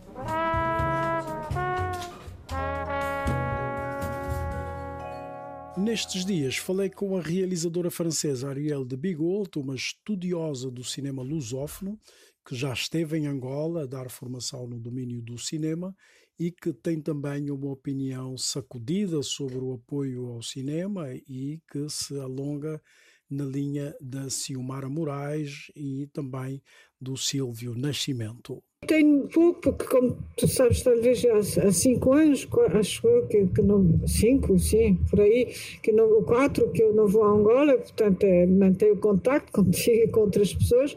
Nestes 5.77 6.25
dias 6.25 6.57
falei 6.57 6.89
com 6.89 7.17
a 7.17 7.21
realizadora 7.21 7.91
francesa 7.91 8.49
Arielle 8.49 8.85
de 8.85 8.97
Bigot, 8.97 9.57
uma 9.57 9.75
estudiosa 9.75 10.71
do 10.71 10.83
cinema 10.83 11.21
lusófono, 11.21 11.99
que 12.45 12.55
já 12.55 12.73
esteve 12.73 13.17
em 13.17 13.27
Angola 13.27 13.83
a 13.83 13.85
dar 13.85 14.09
formação 14.09 14.67
no 14.67 14.79
domínio 14.79 15.21
do 15.21 15.37
cinema 15.37 15.95
e 16.39 16.51
que 16.51 16.71
tem 16.71 17.01
também 17.01 17.49
uma 17.51 17.71
opinião 17.71 18.37
sacudida 18.37 19.21
sobre 19.21 19.57
o 19.57 19.73
apoio 19.73 20.27
ao 20.27 20.41
cinema 20.41 21.13
e 21.13 21.61
que 21.71 21.89
se 21.89 22.19
alonga 22.19 22.81
na 23.29 23.43
linha 23.43 23.95
da 23.99 24.29
Ciumara 24.29 24.89
Moraes 24.89 25.71
e 25.75 26.07
também 26.13 26.61
do 26.99 27.15
Silvio 27.15 27.75
Nascimento. 27.75 28.63
Tenho 28.85 29.27
pouco, 29.27 29.59
porque 29.61 29.85
como 29.85 30.17
tu 30.37 30.47
sabes, 30.47 30.81
talvez 30.81 31.25
há, 31.25 31.67
há 31.67 31.71
cinco 31.71 32.13
anos, 32.13 32.47
acho 32.73 33.01
que, 33.27 33.47
que 33.47 33.61
não, 33.61 34.07
cinco, 34.07 34.57
sim, 34.59 34.99
por 35.09 35.19
aí, 35.19 35.53
que 35.81 35.91
não, 35.91 36.23
quatro, 36.23 36.71
que 36.71 36.83
eu 36.83 36.93
não 36.93 37.07
vou 37.07 37.23
a 37.23 37.31
Angola, 37.31 37.77
portanto 37.77 38.23
é, 38.23 38.45
mantenho 38.45 38.97
contacto 38.97 39.51
contigo 39.63 40.03
e 40.03 40.07
com 40.07 40.21
outras 40.21 40.53
pessoas, 40.53 40.95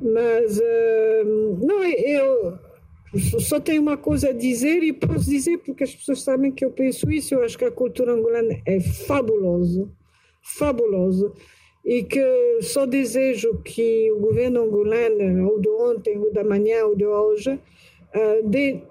mas 0.00 0.58
uh, 0.58 1.66
não, 1.66 1.82
eu 1.84 2.58
só 3.40 3.58
tenho 3.58 3.82
uma 3.82 3.96
coisa 3.96 4.30
a 4.30 4.32
dizer 4.32 4.82
e 4.82 4.92
posso 4.92 5.28
dizer 5.28 5.58
porque 5.58 5.84
as 5.84 5.94
pessoas 5.94 6.22
sabem 6.22 6.52
que 6.52 6.64
eu 6.64 6.70
penso 6.70 7.10
isso, 7.10 7.34
eu 7.34 7.42
acho 7.42 7.58
que 7.58 7.64
a 7.64 7.72
cultura 7.72 8.12
angolana 8.12 8.60
é 8.64 8.80
fabulosa, 8.80 9.88
fabulosa 10.42 11.32
e 11.86 12.02
que 12.02 12.58
só 12.62 12.84
desejo 12.84 13.62
que 13.62 14.10
o 14.10 14.18
governo 14.18 14.64
angolano, 14.64 15.48
ou 15.48 15.60
de 15.60 15.68
ontem, 15.68 16.18
ou 16.18 16.32
da 16.32 16.42
manhã, 16.42 16.84
ou 16.84 16.96
de 16.96 17.06
hoje, 17.06 17.52
uh, 17.52 18.48
dê 18.48 18.82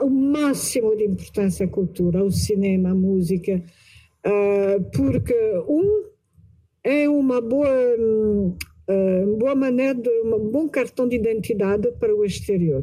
o 0.00 0.08
máximo 0.08 0.96
de 0.96 1.04
importância 1.04 1.66
à 1.66 1.68
cultura, 1.68 2.20
ao 2.20 2.30
cinema, 2.30 2.92
à 2.92 2.94
música, 2.94 3.62
uh, 4.24 4.82
porque, 4.96 5.34
um, 5.68 6.04
é 6.82 7.06
uma 7.06 7.42
boa, 7.42 7.68
uh, 7.68 9.36
boa 9.36 9.54
maneira, 9.54 9.94
de, 9.94 10.08
um 10.22 10.50
bom 10.50 10.70
cartão 10.70 11.06
de 11.06 11.16
identidade 11.16 11.92
para 12.00 12.16
o 12.16 12.24
exterior. 12.24 12.82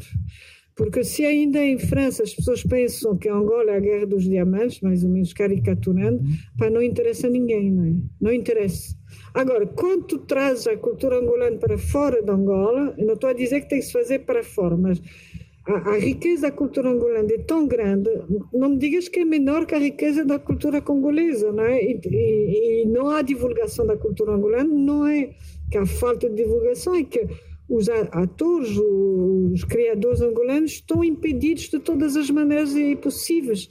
Porque 0.75 1.05
se 1.05 1.25
ainda 1.25 1.63
em 1.63 1.79
França 1.79 2.21
as 2.21 2.35
pessoas 2.35 2.61
pensam 2.61 3.17
que 3.17 3.29
Angola 3.29 3.71
é 3.71 3.77
a 3.77 3.79
guerra 3.79 4.05
dos 4.05 4.25
diamantes, 4.25 4.81
mais 4.81 5.03
ou 5.05 5.09
menos 5.09 5.31
caricaturando, 5.31 6.21
pá, 6.57 6.69
não 6.69 6.83
interessa 6.83 7.27
a 7.27 7.29
ninguém, 7.29 7.71
não 7.71 7.85
é? 7.85 7.93
Não 8.19 8.33
interessa. 8.33 8.93
Agora, 9.35 9.67
quando 9.67 10.03
tu 10.05 10.19
trazes 10.19 10.65
a 10.65 10.77
cultura 10.77 11.17
angolana 11.17 11.57
para 11.57 11.77
fora 11.77 12.23
de 12.23 12.31
Angola, 12.31 12.95
não 12.97 13.15
estou 13.15 13.29
a 13.29 13.33
dizer 13.33 13.59
que 13.61 13.69
tem 13.69 13.79
que 13.79 13.85
se 13.85 13.91
fazer 13.91 14.19
para 14.19 14.41
fora, 14.41 14.77
mas 14.77 15.01
a, 15.67 15.89
a, 15.89 15.97
riqueza 15.99 16.43
da 16.43 16.51
cultura 16.53 16.89
angolana 16.89 17.27
é 17.33 17.39
tão 17.39 17.67
grande, 17.67 18.09
não 18.53 18.69
me 18.69 18.77
digas 18.77 19.09
que 19.09 19.19
é 19.19 19.25
menor 19.25 19.65
que 19.65 19.75
a 19.75 19.77
riqueza 19.77 20.23
da 20.23 20.39
cultura 20.39 20.81
congolesa, 20.81 21.51
não 21.51 21.65
é? 21.65 21.83
E, 21.83 21.99
e, 22.05 22.83
e 22.83 22.85
não 22.85 23.09
há 23.09 23.21
divulgação 23.21 23.85
da 23.85 23.97
cultura 23.97 24.31
angolana, 24.31 24.73
não 24.73 25.05
é 25.05 25.31
que 25.69 25.77
há 25.77 25.85
falta 25.85 26.29
de 26.29 26.35
divulgação, 26.35 26.95
é 26.95 27.03
que 27.03 27.27
os 27.67 27.89
atores, 27.89 28.69
os 28.77 29.65
criadores 29.65 30.21
angolanos 30.21 30.71
estão 30.71 31.03
impedidos 31.03 31.63
de 31.63 31.79
todas 31.79 32.15
as 32.15 32.29
maneiras 32.29 32.73
possíveis. 33.01 33.69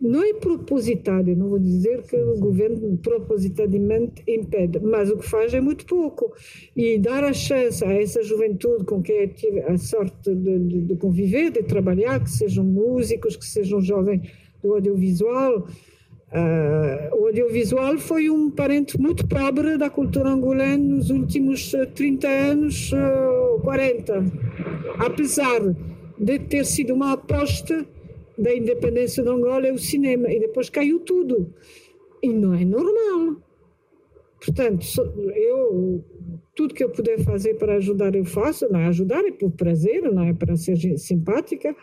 Não 0.00 0.22
é 0.22 0.32
propositado, 0.34 1.34
não 1.34 1.48
vou 1.48 1.58
dizer 1.58 2.02
que 2.02 2.16
o 2.16 2.38
governo 2.38 2.96
propositadamente 2.98 4.22
impede, 4.28 4.78
mas 4.80 5.10
o 5.10 5.16
que 5.16 5.28
faz 5.28 5.52
é 5.52 5.60
muito 5.60 5.84
pouco. 5.86 6.32
E 6.76 6.98
dar 6.98 7.24
a 7.24 7.32
chance 7.32 7.84
a 7.84 7.92
essa 7.92 8.22
juventude 8.22 8.84
com 8.84 9.02
quem 9.02 9.22
eu 9.22 9.28
tive 9.34 9.60
a 9.62 9.76
sorte 9.76 10.32
de, 10.32 10.58
de, 10.60 10.80
de 10.82 10.96
conviver, 10.96 11.50
de 11.50 11.64
trabalhar, 11.64 12.22
que 12.22 12.30
sejam 12.30 12.64
músicos, 12.64 13.36
que 13.36 13.44
sejam 13.44 13.80
jovens 13.80 14.22
do 14.62 14.74
audiovisual, 14.74 15.66
Uh, 16.30 17.16
o 17.16 17.26
audiovisual 17.28 17.96
foi 17.96 18.28
um 18.28 18.50
parente 18.50 19.00
muito 19.00 19.26
pobre 19.26 19.78
da 19.78 19.88
cultura 19.88 20.28
angolana 20.28 20.76
nos 20.76 21.08
últimos 21.08 21.72
30 21.94 22.28
anos, 22.28 22.92
uh, 22.92 23.58
40. 23.62 24.26
Apesar 24.98 25.74
de 26.18 26.38
ter 26.38 26.66
sido 26.66 26.92
uma 26.92 27.12
aposta 27.12 27.86
da 28.38 28.54
independência 28.54 29.22
de 29.22 29.28
Angola, 29.28 29.66
é 29.66 29.72
o 29.72 29.78
cinema. 29.78 30.32
E 30.32 30.38
depois 30.38 30.70
caiu 30.70 31.00
tudo. 31.00 31.52
E 32.22 32.28
não 32.28 32.54
é 32.54 32.64
normal. 32.64 33.36
Portanto, 34.40 34.86
eu 35.34 36.04
tudo 36.54 36.74
que 36.74 36.82
eu 36.82 36.90
puder 36.90 37.20
fazer 37.20 37.54
para 37.54 37.76
ajudar, 37.76 38.14
eu 38.14 38.24
faço. 38.24 38.68
Não 38.70 38.80
é 38.80 38.86
ajudar, 38.86 39.24
é 39.24 39.32
por 39.32 39.50
prazer, 39.50 40.02
não 40.02 40.24
é 40.24 40.32
para 40.32 40.56
ser 40.56 40.76
simpática. 40.98 41.74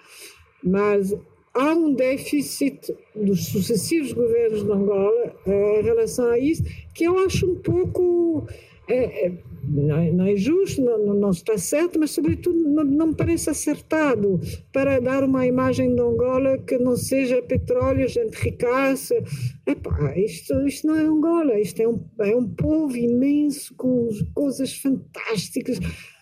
Mas 0.63 1.15
há 1.53 1.73
um 1.73 1.93
déficit 1.93 2.95
dos 3.15 3.47
sucessivos 3.47 4.11
governos 4.13 4.63
de 4.63 4.71
Angola 4.71 5.35
eh, 5.45 5.79
em 5.79 5.83
relação 5.83 6.29
a 6.29 6.37
isso, 6.37 6.63
que 6.93 7.05
eu 7.05 7.17
acho 7.19 7.49
um 7.49 7.55
pouco. 7.55 8.47
É, 8.87 9.27
é, 9.27 9.33
não, 9.67 9.97
é, 9.97 10.11
não, 10.11 10.25
é, 10.25 10.35
justo, 10.35 10.81
não, 10.81 11.13
não, 11.13 11.29
está 11.31 11.57
certo, 11.57 11.99
mas, 11.99 12.11
sobretudo, 12.11 12.57
não, 12.57 12.83
não, 12.83 13.13
parece 13.13 13.49
acertado 13.49 14.39
para 14.71 14.99
dar 14.99 15.23
uma 15.23 15.45
imagem 15.45 15.95
de 15.95 16.01
Angola 16.01 16.57
que 16.57 16.77
não 16.77 16.95
seja 16.95 17.41
petróleo, 17.41 18.07
gente 18.07 18.35
ricaça. 18.35 19.15
Epá, 19.65 20.17
isto, 20.17 20.53
isto 20.67 20.87
não 20.87 20.95
é 20.95 21.01
Angola, 21.01 21.59
isto 21.59 21.81
é 21.81 21.87
um, 21.87 22.03
é 22.19 22.35
um 22.35 22.47
povo 22.47 22.95
imenso 22.95 23.73
com 23.75 24.09
coisas 24.33 24.73
fantásticas 24.77 25.79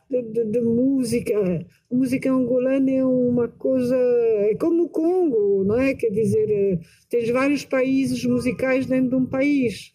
de, 0.09 0.21
de, 0.21 0.45
de, 0.45 0.61
música. 0.61 1.33
A 1.91 1.95
música 1.95 2.31
angolana 2.31 2.91
é 2.91 3.03
uma 3.03 3.47
coisa. 3.47 3.95
É 3.95 4.55
como 4.55 4.83
o 4.83 4.89
Congo, 4.89 5.63
não 5.63 5.79
é? 5.79 5.93
Quer 5.93 6.11
dizer, 6.11 6.49
eh, 6.49 6.79
tens 7.09 7.29
vários 7.29 7.65
países 7.65 8.23
musicais 8.25 8.85
dentro 8.85 9.09
de 9.09 9.15
um 9.15 9.25
país. 9.25 9.93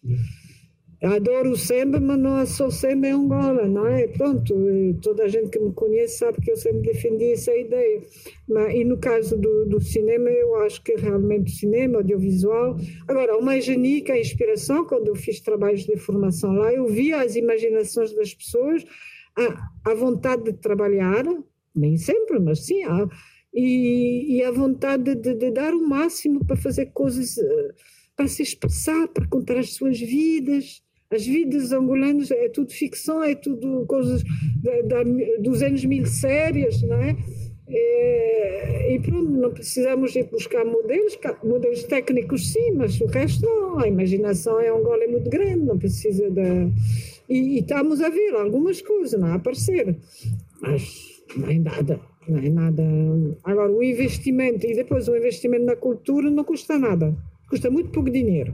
Adoro 1.01 1.51
o 1.51 1.55
samba, 1.55 1.97
mas 1.97 2.19
não 2.19 2.39
é 2.39 2.45
só 2.45 2.69
samba 2.69 3.07
em 3.07 3.11
Angola, 3.11 3.65
não 3.65 3.87
é? 3.87 4.05
Pronto, 4.07 4.53
eh, 4.67 4.93
toda 5.01 5.23
a 5.23 5.27
gente 5.29 5.49
que 5.49 5.57
me 5.57 5.71
conhece 5.71 6.17
sabe 6.17 6.41
que 6.41 6.51
eu 6.51 6.57
sempre 6.57 6.91
defendi 6.91 7.31
essa 7.31 7.55
ideia. 7.55 8.01
Mas, 8.45 8.75
e 8.75 8.83
no 8.83 8.97
caso 8.97 9.37
do, 9.37 9.65
do 9.65 9.79
cinema, 9.79 10.29
eu 10.29 10.55
acho 10.57 10.83
que 10.83 10.95
realmente 10.95 11.53
o 11.53 11.55
cinema, 11.55 11.99
audiovisual. 11.99 12.75
Agora, 13.07 13.37
o 13.37 13.41
mais 13.41 13.63
genique, 13.63 14.11
a 14.11 14.19
inspiração, 14.19 14.85
quando 14.85 15.07
eu 15.07 15.15
fiz 15.15 15.39
trabalhos 15.39 15.85
de 15.85 15.95
formação 15.95 16.51
lá, 16.51 16.73
eu 16.73 16.85
via 16.87 17.21
as 17.21 17.37
imaginações 17.37 18.13
das 18.13 18.33
pessoas, 18.33 18.83
a, 19.37 19.91
a 19.91 19.93
vontade 19.93 20.43
de 20.43 20.53
trabalhar, 20.53 21.23
nem 21.73 21.95
sempre, 21.95 22.39
mas 22.39 22.65
sim, 22.65 22.83
a, 22.83 23.07
e, 23.53 24.35
e 24.35 24.43
a 24.43 24.51
vontade 24.51 25.15
de, 25.15 25.33
de 25.33 25.49
dar 25.49 25.73
o 25.73 25.87
máximo 25.87 26.43
para 26.43 26.57
fazer 26.57 26.87
coisas, 26.87 27.37
eh, 27.37 27.73
para 28.17 28.27
se 28.27 28.43
expressar, 28.43 29.07
para 29.07 29.25
contar 29.29 29.57
as 29.57 29.75
suas 29.75 29.97
vidas 29.97 30.83
as 31.11 31.25
vidas 31.25 31.71
angolanas 31.71 32.29
é 32.29 32.49
tudo 32.49 32.71
ficção, 32.71 33.23
é 33.23 33.33
tudo 33.33 33.85
coisas 33.87 34.23
da, 34.61 34.81
da, 34.81 35.03
dos 35.39 35.61
anos 35.63 35.83
mil 35.83 36.05
sérias, 36.05 36.81
não 36.83 37.01
é? 37.01 37.15
é? 37.67 38.93
E 38.93 38.99
pronto, 38.99 39.29
não 39.31 39.51
precisamos 39.51 40.15
ir 40.15 40.25
buscar 40.25 40.63
modelos, 40.63 41.17
modelos 41.43 41.83
técnicos 41.83 42.51
sim, 42.53 42.71
mas 42.73 42.99
o 43.01 43.07
resto 43.07 43.43
não. 43.45 43.79
A 43.79 43.87
imaginação 43.87 44.61
em 44.61 44.67
Angola 44.67 45.03
é 45.03 45.07
muito 45.07 45.29
grande, 45.29 45.65
não 45.65 45.79
precisa 45.79 46.29
da. 46.29 46.67
E, 47.27 47.57
e 47.57 47.59
estamos 47.59 48.01
a 48.01 48.09
ver 48.09 48.35
algumas 48.35 48.81
coisas, 48.81 49.19
não 49.19 49.29
a 49.29 49.35
aparecer, 49.35 49.95
mas 50.61 51.21
não 51.35 51.49
é 51.49 51.57
nada. 51.57 51.99
Não 52.27 52.37
é 52.37 52.49
nada. 52.49 52.83
Agora, 53.43 53.71
o 53.71 53.81
investimento, 53.81 54.67
e 54.67 54.75
depois 54.75 55.07
o 55.07 55.15
investimento 55.15 55.65
na 55.65 55.75
cultura 55.75 56.29
não 56.29 56.43
custa 56.43 56.77
nada, 56.77 57.15
custa 57.49 57.71
muito 57.71 57.89
pouco 57.89 58.11
dinheiro. 58.11 58.53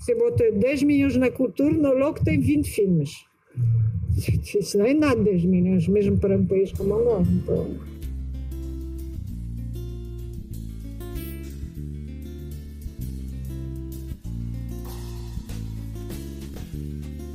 Você 0.00 0.14
bota 0.14 0.50
10 0.50 0.82
milhões 0.84 1.14
na 1.16 1.30
cultura, 1.30 1.92
logo 1.92 2.24
tem 2.24 2.40
20 2.40 2.70
filmes. 2.70 3.26
Isso 4.58 4.78
não 4.78 4.86
é 4.86 4.94
nada, 4.94 5.22
10 5.22 5.44
milhões, 5.44 5.86
mesmo 5.88 6.18
para 6.18 6.38
um 6.38 6.46
país 6.46 6.72
como 6.72 6.94
Angola. 6.94 7.22
Então, 7.22 7.78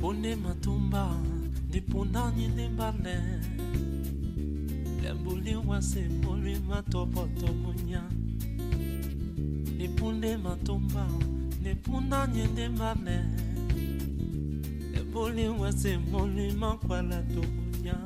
Pone 0.00 0.36
matumba 0.36 1.08
de 1.70 1.80
balé 1.80 3.40
Lembuli 5.02 5.56
wase 5.56 6.08
moli 6.22 6.58
matopo 6.60 7.28
to 7.38 7.52
munya 7.52 8.04
De 9.78 9.88
punde 9.88 10.36
matumba 10.36 11.35
lepunda 11.66 12.26
nyende 12.26 12.68
mame. 12.68 13.16
Ebolingwa 14.94 15.72
se 15.72 15.98
molima 15.98 16.78
kwala 16.86 17.22
tokonya 17.22 17.98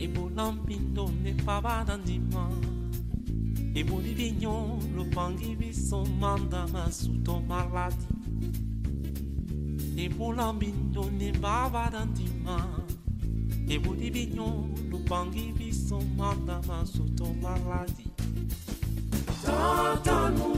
ebola 0.00 0.52
mpindo 0.52 1.10
nepa 1.22 1.60
bana 1.60 1.96
ndima 1.96 2.50
eboli 3.74 4.14
binyo 4.14 4.78
lopangi 4.96 5.56
biso 5.56 6.04
manda 6.20 6.66
masuto 6.66 7.40
maladi. 7.48 8.06
Ebola 9.96 10.52
mbindo 10.52 11.10
neba 11.18 11.70
bana 11.70 12.04
ndima 12.04 12.84
eboli 13.68 14.10
binyo 14.10 14.68
lopangi 14.90 15.52
biso 15.58 16.00
manda 16.18 16.60
masuto 16.68 17.26
maladi. 17.42 18.06
Tatanu 19.42 20.57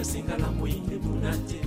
esengala 0.00 0.50
moyinde 0.50 0.96
mpuna 0.96 1.36
te 1.48 1.60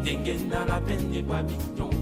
ndenge 0.00 0.34
ndala 0.34 0.80
mpe 0.80 0.94
ndeko 0.96 1.34
ya 1.34 1.42
binyon 1.42 1.94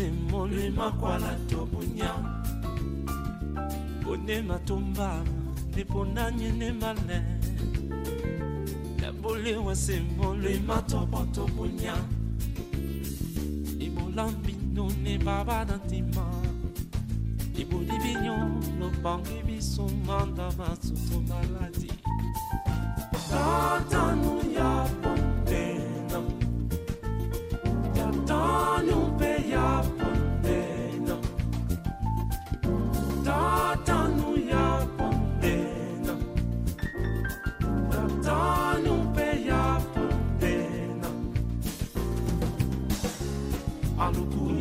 simolima 0.00 0.90
kwala 0.90 1.36
tobunya 1.48 2.12
bonema 4.02 4.58
tomba 4.58 5.22
liponanye 5.76 6.52
ne 6.52 6.72
male 6.72 7.22
nabolewa 9.00 9.76
simolima 9.76 10.82
tobo 10.82 11.26
ibola 11.36 11.96
ibolambino 13.78 14.88
ne 15.02 15.18
baba 15.18 15.64
na 15.64 15.76
ntima 15.76 16.24
iboli 17.60 17.98
bino 18.02 18.36
lopangi 18.80 19.42
biso 19.46 19.84
manda 20.06 20.48
masuto 20.56 21.20
maladi. 21.28 21.92
Tatanuya 23.28 24.88
po 25.02 25.09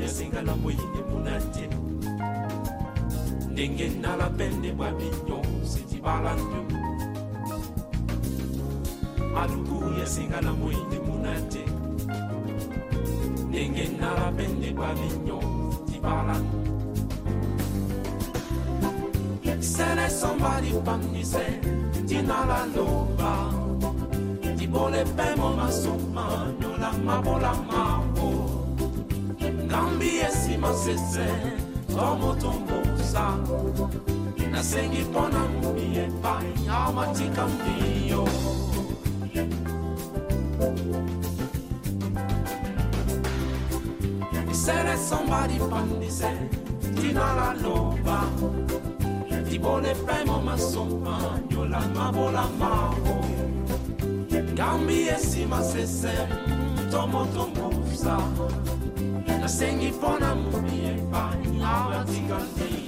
ezingana 0.09 0.55
moyine 0.55 1.01
monate 1.09 1.69
ndenge 3.51 3.89
nalapende 4.01 4.71
bwa 4.71 4.91
binyonso 4.91 5.80
edibala 5.80 6.34
ntu 6.36 6.61
aluku 9.41 9.75
ezingana 10.03 10.51
moyine 10.53 10.97
monate 11.07 11.68
ndenge 13.60 13.88
nala 13.99 14.32
pe 14.38 14.47
ndeko 14.47 14.84
avignon 14.84 15.47
dibalan 15.88 16.43
sele 19.60 20.10
somba 20.10 20.62
lipamise 20.64 21.45
tinala 22.07 22.60
loba 22.76 23.34
pe 25.18 25.28
mo 25.39 25.49
masoma 25.60 26.26
nolama 26.60 27.16
bolamao 27.22 28.32
ngambi 29.68 30.10
esima 30.28 30.72
sese 30.74 31.28
to 31.91 32.05
motombosa 32.20 33.26
nasengi 34.51 35.01
mpo 35.10 35.28
na 35.34 35.41
momi 35.47 35.97
epai 35.97 36.47
amatika 36.68 37.47
mbio 37.47 38.24
There's 45.00 45.12
somebody 45.12 45.58
from 45.58 45.97
the 45.97 46.10
sand, 46.10 46.50
Tinala 46.97 47.56
Nova. 47.62 48.30
Tibone 49.47 49.93
ma 50.26 50.39
Masoma, 50.41 51.41
Yolama 51.47 52.12
Bola 52.12 52.50
Mavo. 52.60 53.16
Gambia 54.56 55.16
Sima 55.16 55.62
Sesem, 55.64 56.28
Tomo 56.91 57.26
Tomosa. 57.28 58.18
Nasengi 59.39 59.91
Pona 59.93 60.36
Mumie, 60.36 61.10
Pani, 61.10 61.62
Awa 61.64 62.04
Tigandia. 62.06 62.78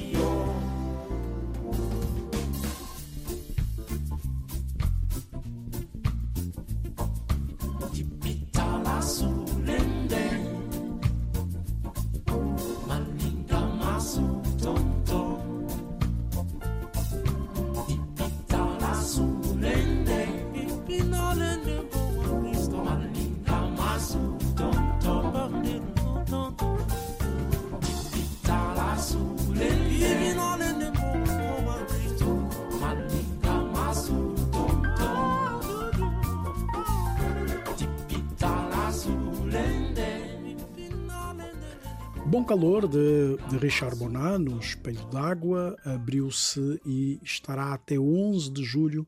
Calor 42.51 42.85
de, 42.85 43.37
de 43.49 43.57
Richard 43.59 43.95
Bonan 43.95 44.39
no 44.39 44.59
Espelho 44.59 45.05
d'Água 45.05 45.73
abriu-se 45.85 46.81
e 46.85 47.17
estará 47.23 47.73
até 47.73 47.97
11 47.97 48.51
de 48.51 48.61
julho 48.61 49.07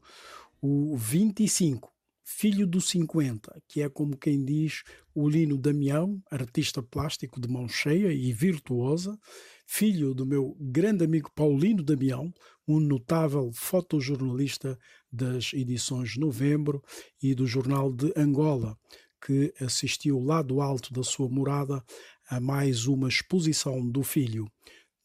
o 0.62 0.96
25, 0.96 1.92
Filho 2.24 2.66
do 2.66 2.80
50, 2.80 3.62
que 3.68 3.82
é 3.82 3.90
como 3.90 4.16
quem 4.16 4.46
diz 4.46 4.84
o 5.14 5.28
Lino 5.28 5.58
Damião, 5.58 6.24
artista 6.32 6.82
plástico 6.82 7.42
de 7.42 7.50
mão 7.50 7.68
cheia 7.68 8.14
e 8.14 8.32
virtuosa, 8.32 9.20
filho 9.68 10.14
do 10.14 10.26
meu 10.26 10.56
grande 10.58 11.04
amigo 11.04 11.30
Paulino 11.36 11.84
Damião, 11.84 12.34
um 12.66 12.80
notável 12.80 13.52
fotojornalista 13.54 14.80
das 15.12 15.52
edições 15.52 16.16
Novembro 16.16 16.82
e 17.22 17.36
do 17.36 17.46
Jornal 17.46 17.92
de 17.92 18.14
Angola, 18.16 18.78
que 19.26 19.54
assistiu 19.60 20.20
lá 20.20 20.42
do 20.42 20.62
alto 20.62 20.94
da 20.94 21.04
sua 21.04 21.30
morada 21.30 21.84
a 22.30 22.40
mais 22.40 22.88
uma 22.88 23.08
exposição 23.08 23.88
do 23.88 24.04
filho 24.04 24.48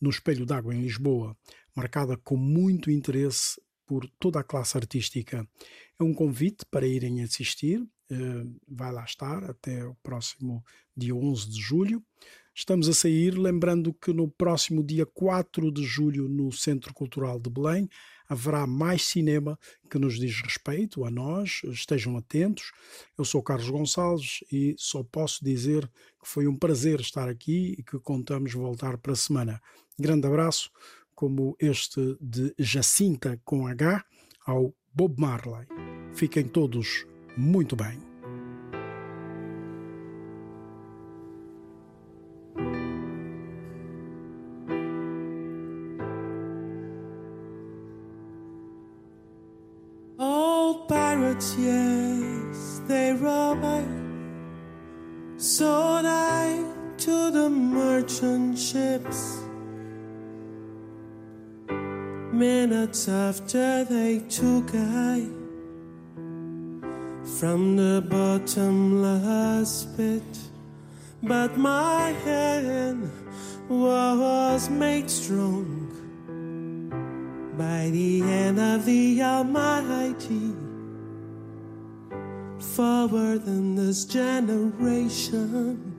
no 0.00 0.10
Espelho 0.10 0.46
d'Água 0.46 0.74
em 0.74 0.82
Lisboa, 0.82 1.36
marcada 1.74 2.16
com 2.16 2.36
muito 2.36 2.90
interesse 2.90 3.60
por 3.84 4.08
toda 4.18 4.40
a 4.40 4.44
classe 4.44 4.76
artística. 4.76 5.48
É 5.98 6.04
um 6.04 6.14
convite 6.14 6.64
para 6.70 6.86
irem 6.86 7.22
assistir, 7.22 7.84
vai 8.66 8.92
lá 8.92 9.04
estar 9.04 9.44
até 9.44 9.84
o 9.84 9.94
próximo 10.02 10.62
dia 10.96 11.14
11 11.14 11.50
de 11.50 11.60
julho. 11.60 12.02
Estamos 12.54 12.88
a 12.88 12.92
sair, 12.92 13.38
lembrando 13.38 13.92
que 13.94 14.12
no 14.12 14.28
próximo 14.28 14.82
dia 14.82 15.06
4 15.06 15.70
de 15.72 15.84
julho, 15.84 16.28
no 16.28 16.50
Centro 16.52 16.92
Cultural 16.92 17.38
de 17.38 17.48
Belém, 17.50 17.88
haverá 18.28 18.66
mais 18.66 19.06
cinema 19.06 19.58
que 19.90 19.98
nos 19.98 20.18
diz 20.18 20.40
respeito 20.42 21.04
a 21.04 21.10
nós. 21.10 21.62
Estejam 21.64 22.16
atentos. 22.16 22.72
Eu 23.16 23.24
sou 23.24 23.42
Carlos 23.42 23.70
Gonçalves 23.70 24.40
e 24.52 24.74
só 24.78 25.02
posso 25.02 25.44
dizer 25.44 25.86
que 26.20 26.28
foi 26.28 26.46
um 26.46 26.56
prazer 26.56 27.00
estar 27.00 27.28
aqui 27.28 27.74
e 27.78 27.82
que 27.82 27.98
contamos 27.98 28.52
voltar 28.52 28.98
para 28.98 29.12
a 29.12 29.16
semana. 29.16 29.60
Grande 29.98 30.26
abraço, 30.26 30.70
como 31.14 31.56
este 31.58 32.16
de 32.20 32.54
Jacinta 32.58 33.40
com 33.44 33.66
H, 33.66 34.04
ao 34.46 34.74
Bob 34.94 35.14
Marley. 35.18 35.66
Fiquem 36.14 36.44
todos 36.44 37.06
muito 37.36 37.74
bem. 37.74 38.07
Minutes 62.88 63.08
after 63.08 63.84
they 63.84 64.20
took 64.30 64.74
I 64.74 65.26
from 67.38 67.76
the 67.76 68.02
bottomless 68.08 69.86
pit, 69.94 70.38
but 71.22 71.58
my 71.58 72.12
hand 72.24 73.10
was 73.68 74.70
made 74.70 75.10
strong 75.10 75.84
by 77.58 77.90
the 77.90 78.20
hand 78.20 78.58
of 78.58 78.86
the 78.86 79.22
Almighty. 79.22 80.54
Forward 82.58 83.46
in 83.46 83.76
this 83.76 84.06
generation, 84.06 85.92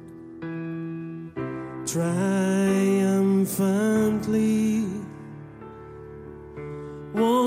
triumphantly. 1.86 4.69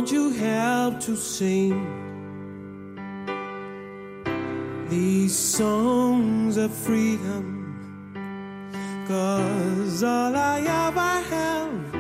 Won't 0.03 0.11
you 0.11 0.31
help 0.31 0.99
to 1.03 1.15
sing 1.15 1.79
these 4.89 5.39
songs 5.39 6.57
of 6.57 6.75
freedom? 6.75 7.47
Cause 9.07 10.03
all 10.03 10.35
I 10.35 10.59
ever 10.89 11.23
have 11.31 11.95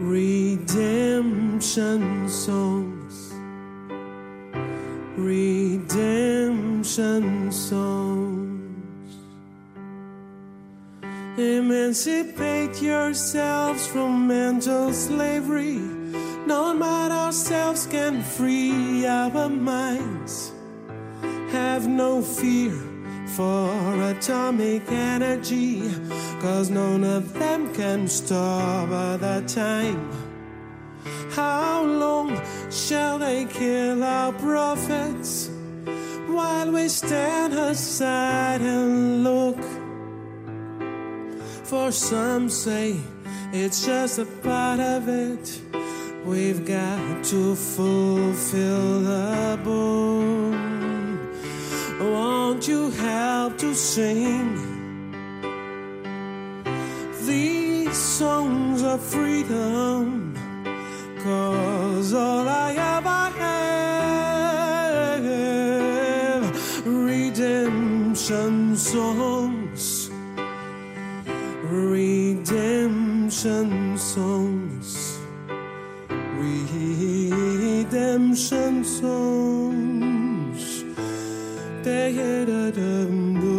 redemption 0.00 1.08
songs, 2.28 3.34
redemption 5.16 5.90
songs. 7.50 8.03
Emancipate 11.44 12.80
yourselves 12.80 13.86
from 13.86 14.26
mental 14.26 14.94
slavery. 14.94 15.76
None 16.46 16.78
but 16.78 17.12
ourselves 17.12 17.86
can 17.86 18.22
free 18.22 19.04
our 19.04 19.50
minds. 19.50 20.52
Have 21.52 21.86
no 21.86 22.22
fear 22.22 22.72
for 23.36 23.68
atomic 24.04 24.90
energy, 24.90 25.82
cause 26.40 26.70
none 26.70 27.04
of 27.04 27.34
them 27.34 27.74
can 27.74 28.08
stop 28.08 28.88
that 29.20 29.46
time. 29.46 30.00
How 31.30 31.84
long 31.84 32.40
shall 32.70 33.18
they 33.18 33.44
kill 33.44 34.02
our 34.02 34.32
prophets 34.32 35.50
while 36.26 36.72
we 36.72 36.88
stand 36.88 37.52
aside 37.52 38.62
and 38.62 39.24
look? 39.24 39.83
For 41.64 41.90
some 41.92 42.50
say 42.50 43.00
it's 43.50 43.86
just 43.86 44.18
a 44.18 44.26
part 44.26 44.80
of 44.80 45.08
it. 45.08 45.60
We've 46.26 46.66
got 46.66 47.24
to 47.24 47.56
fulfill 47.56 49.00
the 49.00 49.58
book. 49.64 50.54
Won't 52.00 52.68
you 52.68 52.90
help 52.90 53.56
to 53.58 53.74
sing 53.74 54.58
these 57.26 57.96
songs 57.96 58.82
of 58.82 59.02
freedom? 59.02 60.34
Cause 61.22 62.12
all 62.12 62.46
I 62.46 62.74
ever 62.96 63.32
have 66.42 66.86
redemption 66.86 68.76
songs, 68.76 69.53
redemption 73.44 73.98
songs, 73.98 75.18
redemption 76.38 78.84
songs. 78.84 80.84
Emancipate 81.84 83.53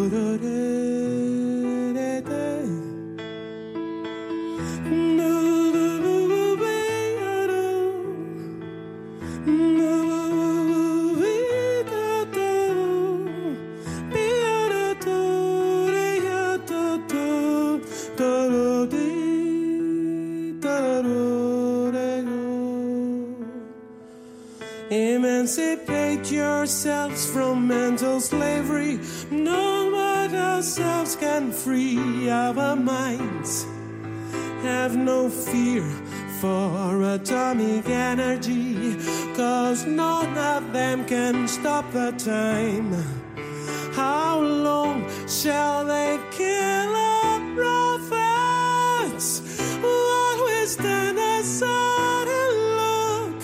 time. 42.26 42.92
How 43.94 44.40
long 44.40 45.06
shall 45.28 45.86
they 45.86 46.20
kill 46.32 46.96
our 46.96 47.40
prophets 47.54 49.28
while 49.80 50.46
we 50.48 50.66
stand 50.66 51.20
aside 51.20 52.28
and 52.42 52.58
look? 52.82 53.42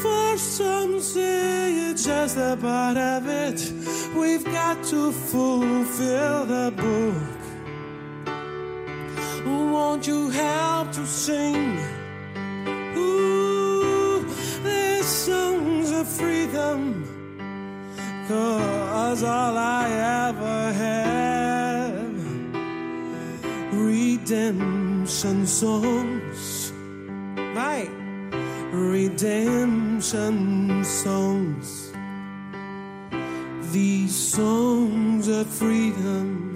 For 0.00 0.38
some 0.38 1.00
say 1.00 1.90
it's 1.90 2.04
just 2.04 2.36
a 2.36 2.56
part 2.60 2.96
of 2.96 3.26
it. 3.26 3.72
We've 4.14 4.44
got 4.44 4.84
to 4.84 5.10
fulfill 5.10 6.46
the 6.46 6.70
book. 6.84 7.32
Won't 9.44 10.06
you 10.06 10.30
help 10.30 10.92
to 10.92 11.04
sing? 11.04 11.75
was 19.16 19.24
all 19.24 19.56
I 19.56 19.88
ever 20.28 20.72
had. 20.74 22.12
Redemption 23.72 25.46
songs, 25.46 26.72
right? 27.54 27.90
Redemption 28.72 30.34
songs. 30.84 31.92
These 33.72 34.14
songs 34.14 35.28
of 35.28 35.46
freedom. 35.46 36.52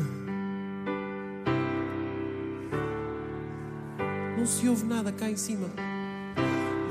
Não 4.37 4.45
se 4.47 4.69
ouve 4.69 4.85
nada 4.85 5.13
cá 5.13 5.31
em 5.31 5.37
cima. 5.37 5.71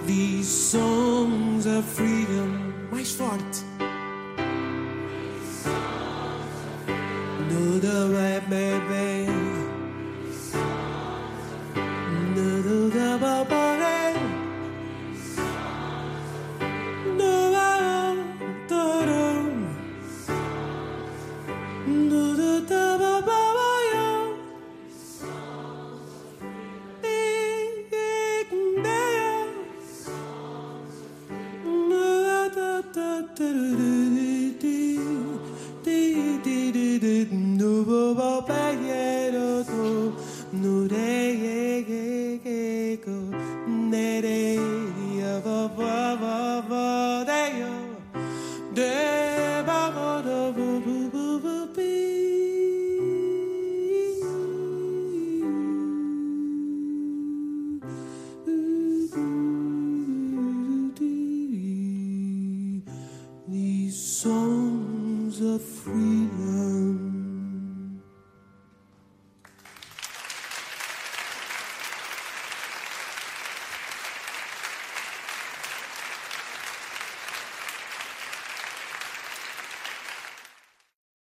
These 0.07 0.47
songs 0.47 1.67
of 1.67 1.85
freedom. 1.85 2.73
Mais 2.91 3.11
forte. 3.11 3.78
the 7.79 8.09
rain. 8.13 8.28